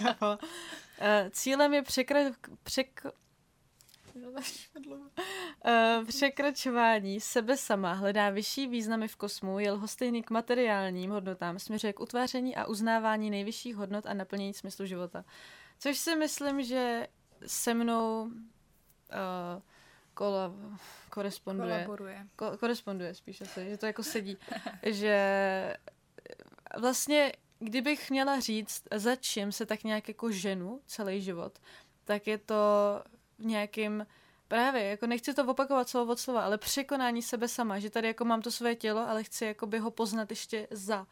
[1.30, 3.12] Cílem je překra- přek-
[6.06, 12.00] překračování sebe sama hledá vyšší významy v kosmu, je lhostejný k materiálním hodnotám, směřuje k
[12.00, 15.24] utváření a uznávání nejvyšších hodnot a naplnění smyslu života.
[15.78, 17.06] Což si myslím, že
[17.46, 18.30] se mnou uh,
[20.14, 20.52] kola,
[21.10, 21.74] koresponduje.
[21.74, 22.26] Kolaboruje.
[22.36, 24.38] Ko, koresponduje spíš asi, že to jako sedí.
[24.82, 25.76] že
[26.78, 31.58] vlastně, kdybych měla říct, za čím se tak nějak jako ženu celý život,
[32.04, 32.54] tak je to
[33.38, 34.06] v nějakým
[34.48, 38.24] Právě, jako nechci to opakovat slovo od slova, ale překonání sebe sama, že tady jako
[38.24, 41.06] mám to své tělo, ale chci jako by ho poznat ještě za.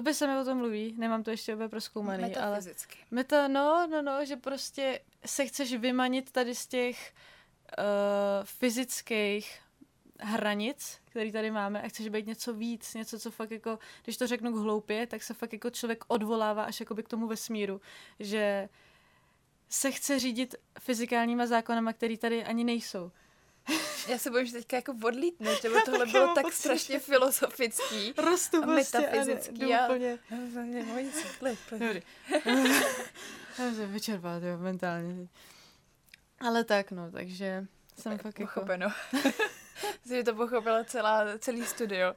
[0.00, 2.22] by se mi o tom mluví, nemám to ještě úplně proskoumaný.
[2.22, 2.98] Metafyzicky.
[2.98, 7.14] Ale meta, no, no, no, že prostě se chceš vymanit tady z těch
[7.78, 7.84] uh,
[8.44, 9.58] fyzických
[10.20, 14.26] hranic, který tady máme a chceš být něco víc, něco, co fakt jako, když to
[14.26, 17.80] řeknu hloupě, tak se fakt jako člověk odvolává až jako by k tomu vesmíru,
[18.20, 18.85] že uh,
[19.68, 23.12] se chce řídit fyzikálníma zákonama, které tady ani nejsou.
[24.08, 28.56] Já se bojím, že teďka jako odlítneš, nebo tohle bylo tak pocit, strašně filozofický Rostu
[28.62, 29.74] a prostě, metafyzický.
[29.74, 30.18] A úplně...
[31.78, 32.02] Dobrý.
[33.58, 35.28] Já se vyčerpala, jo, mentálně.
[36.40, 37.66] Ale tak, no, takže
[37.98, 38.84] jsem tak fakt pochopeno.
[38.84, 38.96] jako...
[39.10, 40.24] Pochopeno.
[40.24, 42.14] To pochopila celá, celý studio.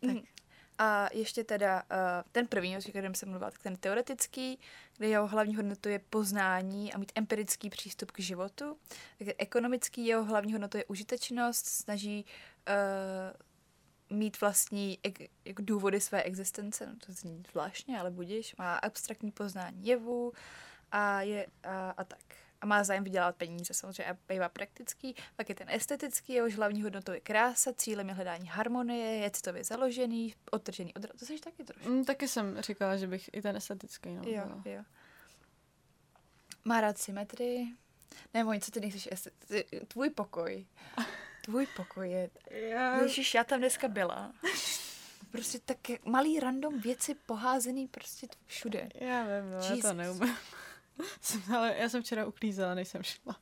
[0.00, 0.37] Tak.
[0.78, 1.98] A ještě teda uh,
[2.32, 4.60] ten první, o kterém jsem mluvila, tak ten teoretický,
[4.96, 8.78] kde jeho hlavní hodnotou je poznání a mít empirický přístup k životu.
[9.18, 12.24] Tak ekonomický jeho hlavní hodnotou je užitečnost, snaží
[12.68, 18.76] uh, mít vlastní ek, jako důvody své existence, no to zní zvláštně, ale budíš, má
[18.76, 20.32] abstraktní poznání jevu
[20.92, 22.18] a, je, a, a tak
[22.60, 25.14] a má zájem vydělat peníze samozřejmě a bývá praktický.
[25.36, 29.64] Pak je ten estetický, jehož hlavní hodnotou je krása, cílem je hledání harmonie, je citově
[29.64, 31.18] založený, odtržený od...
[31.18, 31.88] To jsi taky trošku.
[31.88, 34.14] Mm, taky jsem říkala, že bych i ten estetický.
[34.14, 34.82] No, jo, jo.
[36.64, 37.76] Má rád symetrii.
[38.34, 39.86] Nebo co ty nechceš estetický?
[39.86, 40.66] Tvůj pokoj.
[41.44, 42.30] Tvůj pokoj je...
[42.50, 43.02] Já...
[43.02, 44.32] Ježiš, já tam dneska byla.
[45.30, 48.88] Prostě tak malý random věci poházený prostě všude.
[48.94, 50.36] Já vím, no, já to neumím.
[51.56, 53.36] ale já jsem včera uklízela, než jsem šla.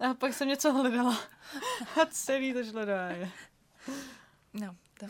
[0.00, 1.20] A pak jsem něco hledala.
[2.02, 2.92] A celý to do
[4.52, 5.06] No, to...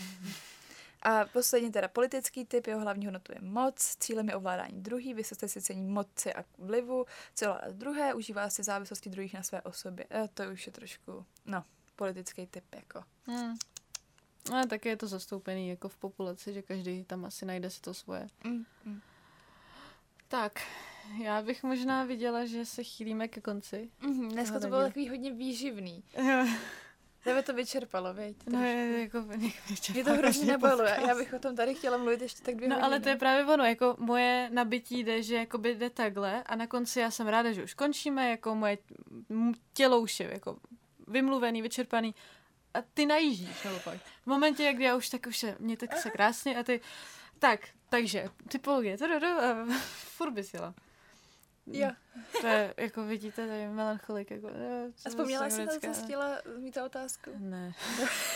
[1.03, 5.49] A poslední teda politický typ, jeho hlavní hodnotu je moc, cílem je ovládání druhý, vysoce
[5.49, 10.07] si cení moci a vlivu, celá druhé, užívá si závislosti druhých na své osobě.
[10.11, 11.65] E, to už je trošku, no,
[11.97, 13.05] politický typ jako.
[13.27, 13.57] Hmm.
[14.55, 17.95] A taky je to zastoupený jako v populaci, že každý tam asi najde si to
[17.95, 18.29] svoje.
[18.45, 19.01] Mm, mm.
[20.29, 20.61] Tak,
[21.19, 23.91] já bych možná viděla, že se chýlíme ke konci.
[24.03, 26.05] Mm-hmm, dneska to bylo takový hodně výživný.
[27.25, 28.37] Tebe to vyčerpalo, veď?
[28.47, 29.99] No, je, jako vyčerpalo.
[29.99, 30.83] Je to hrozně nebolo.
[30.83, 32.87] Já bych o tom tady chtěla mluvit ještě tak dvě No, hodiny.
[32.87, 36.57] ale to je právě ono, jako moje nabití jde, že jako by jde takhle a
[36.57, 38.79] na konci já jsem ráda, že už končíme, jako moje
[39.73, 40.57] tělo už je jako
[41.09, 42.15] vymluvený, vyčerpaný
[42.75, 43.99] a ty najíždíš naopak.
[44.23, 46.81] V momentě, kdy já už tak už se, mě tak se krásně a ty,
[47.39, 50.75] tak, takže, typologie, to a furt bys jela.
[51.73, 51.91] Jo.
[52.41, 54.31] To je, jako vidíte, tady melancholik.
[54.31, 57.31] Jako, jo, A vzpomněla jsi na to, co chtěla mít ta otázku?
[57.39, 57.73] Ne.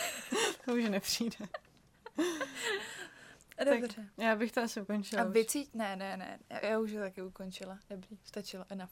[0.64, 1.37] to už nepřijde.
[3.64, 3.89] Dobře.
[3.97, 5.22] Tak já bych to asi ukončila.
[5.22, 5.74] A vycít?
[5.74, 6.39] Ne, ne, ne.
[6.62, 7.78] Já, už to taky ukončila.
[7.91, 8.64] Dobrý, stačilo.
[8.68, 8.91] Enough.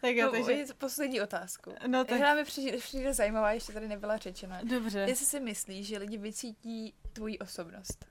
[0.00, 0.64] tak no, takže...
[0.78, 1.74] poslední otázku.
[1.86, 2.16] No, tak...
[2.16, 4.60] Která mi přijde, přijde zajímavá, ještě tady nebyla řečena.
[4.62, 4.98] Dobře.
[4.98, 8.06] Jestli si myslíš, že lidi vycítí tvoji osobnost?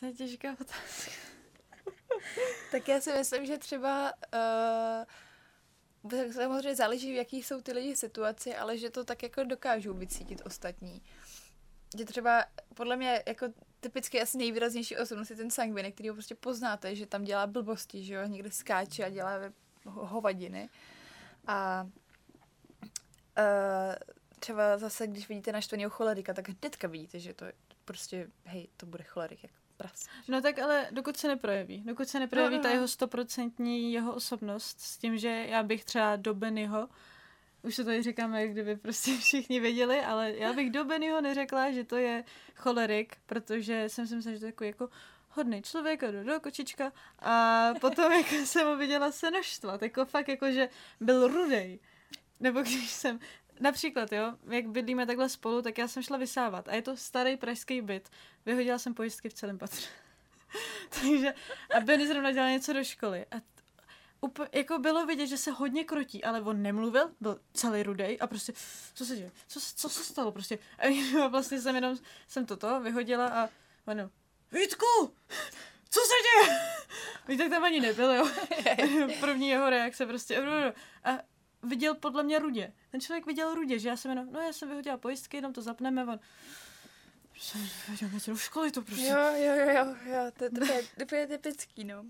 [0.00, 1.37] To je těžká otázka
[2.70, 5.04] tak já si myslím, že třeba uh,
[6.32, 10.42] samozřejmě záleží, v jaký jsou ty lidi situaci, ale že to tak jako dokážou vycítit
[10.46, 11.02] ostatní.
[11.98, 12.44] Že třeba
[12.74, 13.46] podle mě jako
[13.80, 18.04] typicky asi nejvýraznější osobnost je ten sangviny, který ho prostě poznáte, že tam dělá blbosti,
[18.04, 19.32] že jo, někde skáče a dělá
[19.84, 20.68] hovadiny.
[21.46, 21.88] A
[23.38, 23.94] uh,
[24.38, 27.46] třeba zase, když vidíte naštvaného cholerika, tak hnedka vidíte, že to
[27.84, 30.06] prostě, hej, to bude cholerik, jak pras.
[30.28, 32.62] No tak ale dokud se neprojeví, dokud se neprojeví no, no.
[32.62, 36.88] ta jeho stoprocentní jeho osobnost s tím, že já bych třeba do Bennyho,
[37.62, 41.70] už se tady říkáme, jak kdyby prostě všichni věděli, ale já bych do Bennyho neřekla,
[41.70, 42.24] že to je
[42.56, 44.88] cholerik, protože jsem si myslela, že to je jako, jako
[45.30, 50.04] hodný člověk a do, do kočička a potom jako jsem ho viděla se naštvat, jako
[50.04, 50.68] fakt jako, že
[51.00, 51.78] byl rudej.
[52.40, 53.20] Nebo když jsem
[53.60, 57.36] Například, jo, jak bydlíme takhle spolu, tak já jsem šla vysávat a je to starý
[57.36, 58.08] pražský byt.
[58.46, 59.88] Vyhodila jsem pojistky v celém patře.
[61.00, 61.34] Takže,
[61.76, 63.36] a Benny zrovna dělal něco do školy a
[64.20, 68.26] úplně, jako bylo vidět, že se hodně krotí, ale on nemluvil, byl celý rudej a
[68.26, 68.52] prostě,
[68.94, 70.58] co se děje, co, co se stalo prostě.
[70.78, 71.98] A vlastně jsem jenom,
[72.28, 73.48] jsem toto vyhodila a
[73.86, 74.10] ono,
[74.52, 75.14] Vítku,
[75.90, 76.58] co se děje?
[77.28, 78.28] Víte, tam ani nebyl, jo.
[79.20, 80.42] První jeho reakce prostě,
[81.04, 81.18] a
[81.68, 82.72] viděl podle mě rudě.
[82.90, 85.62] Ten člověk viděl rudě, že já jsem jenom, no já jsem vyhodila pojistky, jenom to
[85.62, 86.20] zapneme, on,
[87.38, 89.06] jsem do školy to prostě.
[89.06, 92.04] Jo, jo, jo, jo, jo to, to, je, to je typický, no.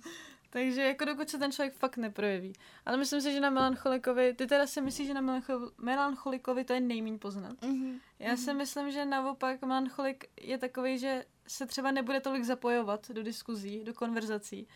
[0.51, 2.53] Takže jako dokud se ten člověk fakt neprojeví.
[2.87, 5.43] Ale myslím si, že na melancholikovi, ty teda si myslíš, že na
[5.79, 7.53] melancholikovi to je nejméně poznat.
[7.53, 8.01] Mm-hmm.
[8.19, 8.45] Já mm-hmm.
[8.45, 13.85] si myslím, že naopak melancholik je takový, že se třeba nebude tolik zapojovat do diskuzí,
[13.85, 14.69] do konverzací,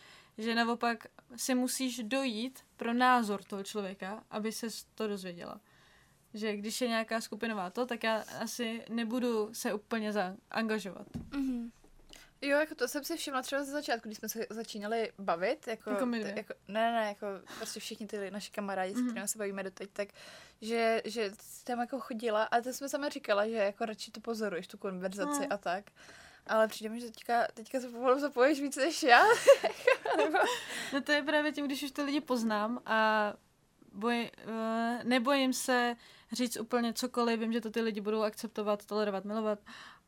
[0.43, 5.61] že naopak si musíš dojít pro názor toho člověka, aby se to dozvěděla.
[6.35, 11.07] Že když je nějaká skupinová to, tak já asi nebudu se úplně zaangažovat.
[11.11, 11.71] Mm-hmm.
[12.43, 15.91] Jo, jako to jsem si všimla třeba ze začátku, když jsme se začínali bavit, jako,
[15.91, 18.97] jako, my t- jako ne, ne, jako prostě všichni ty naši kamarádi, mm-hmm.
[18.97, 19.11] s mhm.
[19.11, 20.09] kterými se bavíme doteď, tak
[20.61, 21.31] že, že
[21.65, 25.41] tam jako chodila a to jsme sama říkala, že jako radši to pozoruješ, tu konverzaci
[25.41, 25.47] no.
[25.51, 25.85] a tak.
[26.47, 29.23] Ale přijde mi, že teďka, teďka se pomalu zapojíš víc než já.
[30.93, 33.33] no to je právě tím, když už ty lidi poznám a
[33.93, 35.97] boj, uh, nebojím se
[36.33, 39.59] říct úplně cokoliv, vím, že to ty lidi budou akceptovat, tolerovat, milovat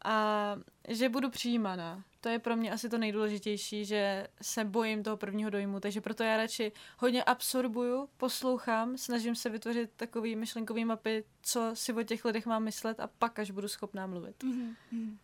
[0.04, 0.56] a
[0.88, 2.04] že budu přijímaná.
[2.20, 6.22] To je pro mě asi to nejdůležitější, že se bojím toho prvního dojmu, takže proto
[6.22, 12.24] já radši hodně absorbuju, poslouchám, snažím se vytvořit takový myšlenkový mapy, co si o těch
[12.24, 14.44] lidech mám myslet a pak až budu schopná mluvit.
[14.44, 15.16] Mm-hmm.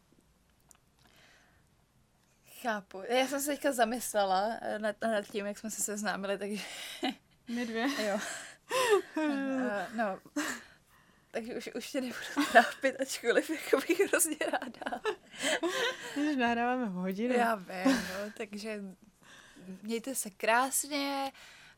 [2.63, 3.03] Chápu.
[3.09, 6.63] Já jsem se teďka zamyslela eh, nad, nad tím, jak jsme se seznámili, takže...
[7.49, 7.87] My dvě?
[8.09, 8.19] Jo.
[9.17, 10.19] uh, no,
[11.31, 15.01] takže už, už tě nebudu trápit, ačkoliv jako bych hrozně ráda.
[16.15, 17.35] Když nahráváme hodinu.
[17.35, 18.81] Já vím, no, takže
[19.83, 21.33] mějte se krásně.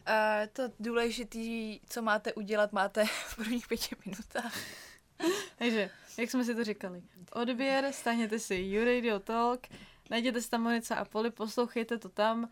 [0.09, 4.59] Uh, to důležité, co máte udělat, máte v prvních pěti minutách.
[5.59, 7.03] takže, jak jsme si to říkali,
[7.33, 9.67] odběr, stáhněte si YouRadio Talk,
[10.13, 12.43] najděte si tam Monica a Poli, poslouchejte to tam,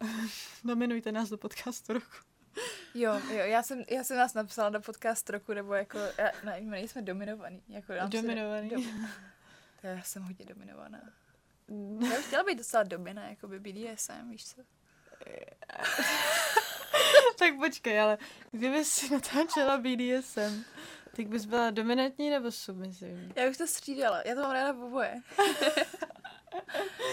[0.00, 0.08] uh,
[0.64, 2.16] nominujte nás do podcastu roku.
[2.94, 6.60] Jo, jo, já jsem, já jsem nás napsala do podcast roku, nebo jako, já, ne,
[6.60, 7.62] my nejsme dominovaný.
[7.68, 8.68] Jako dominovaný.
[8.68, 8.76] Do,
[9.80, 11.00] to já jsem hodně dominovaná.
[12.02, 14.62] Já bych chtěla být docela domina, jako by BDSM, víš co?
[17.38, 18.18] tak počkej, ale
[18.50, 20.64] kdyby si natáčela BDSM,
[21.16, 23.32] tak bys byla dominantní nebo submisivní?
[23.36, 25.22] Já bych to střídala, já to mám ráda v oboje.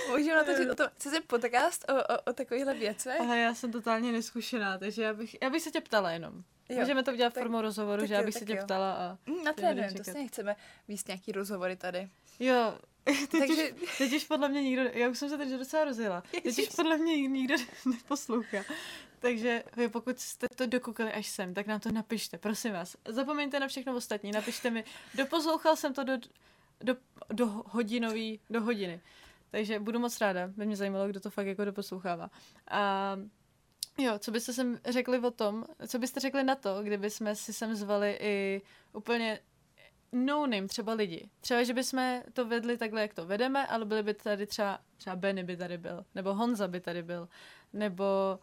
[0.09, 3.19] Můžeme natočit o tom, si podcast o, o, o takovýchhle věcech?
[3.19, 6.43] Ale já jsem totálně neskušená, takže já bych, já bych se tě ptala jenom.
[6.69, 8.63] Jo, Můžeme to udělat formou rozhovoru, tak že já bych se tě jo.
[8.63, 9.17] ptala a...
[9.25, 10.55] Mm, natrénujeme, to si nechceme
[10.87, 12.09] víc nějaký rozhovory tady.
[12.39, 13.71] Jo, teď, Takže...
[13.71, 16.69] už, teď už podle mě nikdo, já už jsem se teď docela rozjela, teď už
[16.75, 17.55] podle mě nikdo
[17.85, 18.57] neposlouchá.
[19.19, 22.97] Takže vy, pokud jste to dokoukali až sem, tak nám to napište, prosím vás.
[23.07, 24.83] Zapomeňte na všechno ostatní, napište mi,
[25.15, 26.17] doposlouchal jsem to do,
[26.81, 26.95] do,
[27.29, 29.01] do hodinový, do hodiny.
[29.53, 32.29] Takže budu moc ráda, by mě zajímalo, kdo to fakt jako doposlouchává.
[32.67, 33.15] A
[33.97, 37.53] jo, co byste sem řekli o tom, co byste řekli na to, kdyby jsme si
[37.53, 38.61] sem zvali i
[38.93, 39.39] úplně
[40.11, 41.29] no name třeba lidi.
[41.41, 45.15] Třeba, že bychom to vedli takhle, jak to vedeme, ale byli by tady třeba, třeba
[45.15, 47.29] Benny by tady byl, nebo Honza by tady byl,
[47.73, 48.39] nebo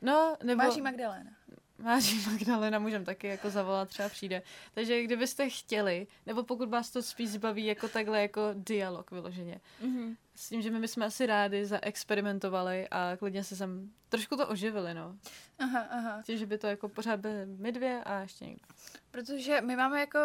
[0.00, 0.62] no, nebo...
[0.62, 1.30] Máží Magdalena.
[1.78, 4.42] Máží Magdalena, můžeme taky jako zavolat, třeba přijde.
[4.74, 10.16] Takže kdybyste chtěli, nebo pokud vás to spíš zbaví jako takhle jako dialog vyloženě, mm-hmm.
[10.42, 14.94] S tím, že my jsme asi rádi zaexperimentovali a klidně se sem trošku to oživili,
[14.94, 15.16] no.
[15.58, 16.22] Aha, aha.
[16.26, 18.66] Tím, že by to jako pořád byly my dvě a ještě někdo.
[19.10, 20.18] Protože my máme jako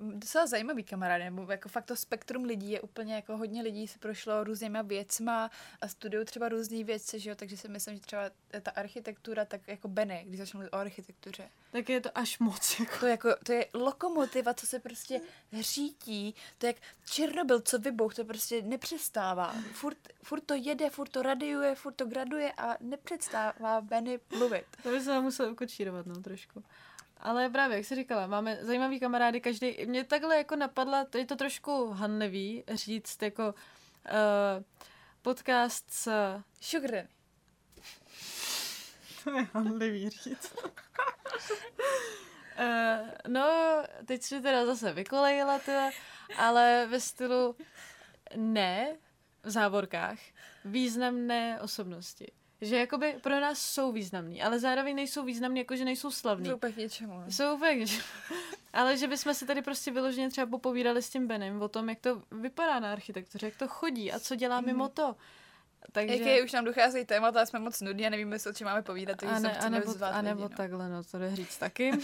[0.00, 3.98] docela zajímavý kamarády, nebo jako fakt to spektrum lidí je úplně jako hodně lidí se
[3.98, 5.50] prošlo různýma věcma
[5.80, 8.30] a studují třeba různé věci, že jo, takže si myslím, že třeba
[8.62, 11.48] ta architektura, tak jako Benny, když začnu mluvit o architektuře.
[11.72, 12.80] Tak je to až moc.
[12.80, 12.98] Jako.
[13.00, 15.20] To, jako, to je lokomotiva, co se prostě
[15.60, 16.76] řítí, to je jak
[17.10, 19.35] Černobyl, co vybouch, to prostě nepřestává.
[19.72, 24.64] Furt, furt to jede, furt to radiuje, furt to graduje a nepředstává Benny mluvit.
[24.82, 26.64] To by se musel ukočírovat, no, trošku.
[27.20, 31.26] Ale právě, jak jsi říkala, máme zajímavý kamarády, každý, mě takhle jako napadla, to je
[31.26, 34.64] to trošku hanlivý říct jako uh,
[35.22, 36.10] podcast s...
[36.60, 37.06] Sugar
[39.24, 40.56] To je hanlivý říct.
[40.64, 40.70] uh,
[43.28, 45.90] no, teď si teda zase vykolejila teda,
[46.36, 47.56] ale ve stylu
[48.36, 48.96] ne,
[49.46, 50.18] v závorkách,
[50.64, 56.10] významné osobnosti že jakoby pro nás jsou významní, ale zároveň nejsou významní, jako že nejsou
[56.10, 56.48] slavní.
[56.48, 57.20] Jsou úplně k něčemu.
[57.20, 57.30] Ne?
[57.30, 58.04] Jsou úplně k něčemu.
[58.72, 62.00] ale že bychom se tady prostě vyloženě třeba popovídali s tím Benem o tom, jak
[62.00, 64.66] to vypadá na architektuře, jak to chodí a co dělá mm.
[64.66, 65.16] mimo to.
[65.92, 66.16] Takže...
[66.16, 69.34] Jaké už nám docházejí témata, jsme moc nudní a nevíme, o čem máme povídat, takže
[69.34, 70.56] a ne, a nebo, a nebo lidi, no.
[70.56, 71.90] takhle, no, to jde říct taky.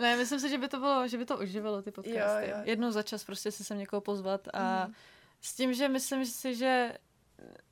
[0.00, 2.48] ne, myslím si, že by to bylo, že by to uživilo ty podcasty.
[2.48, 2.62] Jo, jo.
[2.64, 4.94] Jednou za čas prostě se sem někoho pozvat a mm.
[5.42, 6.92] S tím, že myslím si, že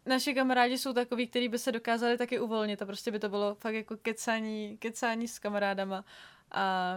[0.07, 3.55] naši kamarádi jsou takový, kteří by se dokázali taky uvolnit a prostě by to bylo
[3.55, 6.05] fakt jako kecání, kecání s kamarádama
[6.51, 6.97] a,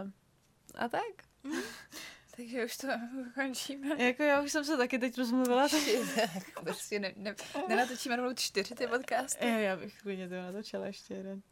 [0.74, 1.02] a tak.
[1.42, 1.52] Mm.
[2.36, 2.88] Takže už to
[3.34, 4.04] končíme.
[4.04, 5.68] Jako já už jsem se taky teď rozmluvila.
[6.14, 6.64] Tak...
[6.64, 7.34] prostě ne, ne,
[7.68, 9.48] nenatočíme rovnou čtyři ty podcasty.
[9.48, 11.42] Jo, já bych klidně to natočila ještě jeden.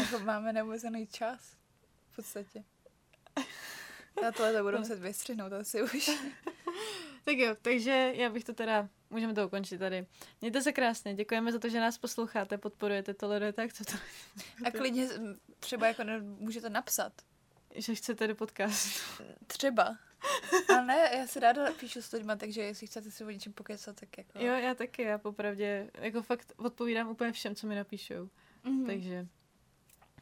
[0.00, 1.56] Jako máme neomezený čas.
[2.10, 2.64] V podstatě.
[4.22, 6.10] Já tohle to budu muset vystřihnout asi už.
[7.24, 10.06] Tak jo, takže já bych to teda, můžeme to ukončit tady.
[10.40, 13.92] Mějte se krásně, děkujeme za to, že nás posloucháte, podporujete, tolerujete, co to.
[14.64, 15.08] A klidně
[15.60, 17.12] třeba jako můžete napsat.
[17.74, 19.00] Že chcete do podcastu.
[19.46, 19.98] Třeba.
[20.76, 24.00] A ne, já si ráda píšu s lidmi, takže jestli chcete si o něčem pokecat,
[24.00, 24.38] tak jako...
[24.38, 28.28] Jo, já taky, já popravdě, jako fakt odpovídám úplně všem, co mi napíšou.
[28.64, 28.86] Mm-hmm.
[28.86, 29.26] Takže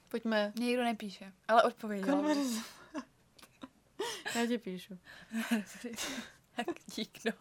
[0.08, 0.52] pojďme.
[0.56, 2.24] Mě nikdo nepíše, ale odpověděl.
[4.34, 4.98] já ti píšu.
[6.64, 7.32] tak dík, no.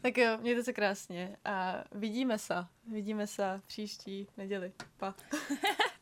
[0.00, 2.54] Tak jo, mějte se krásně a vidíme se.
[2.92, 4.72] Vidíme se příští neděli.
[4.96, 5.14] Pa.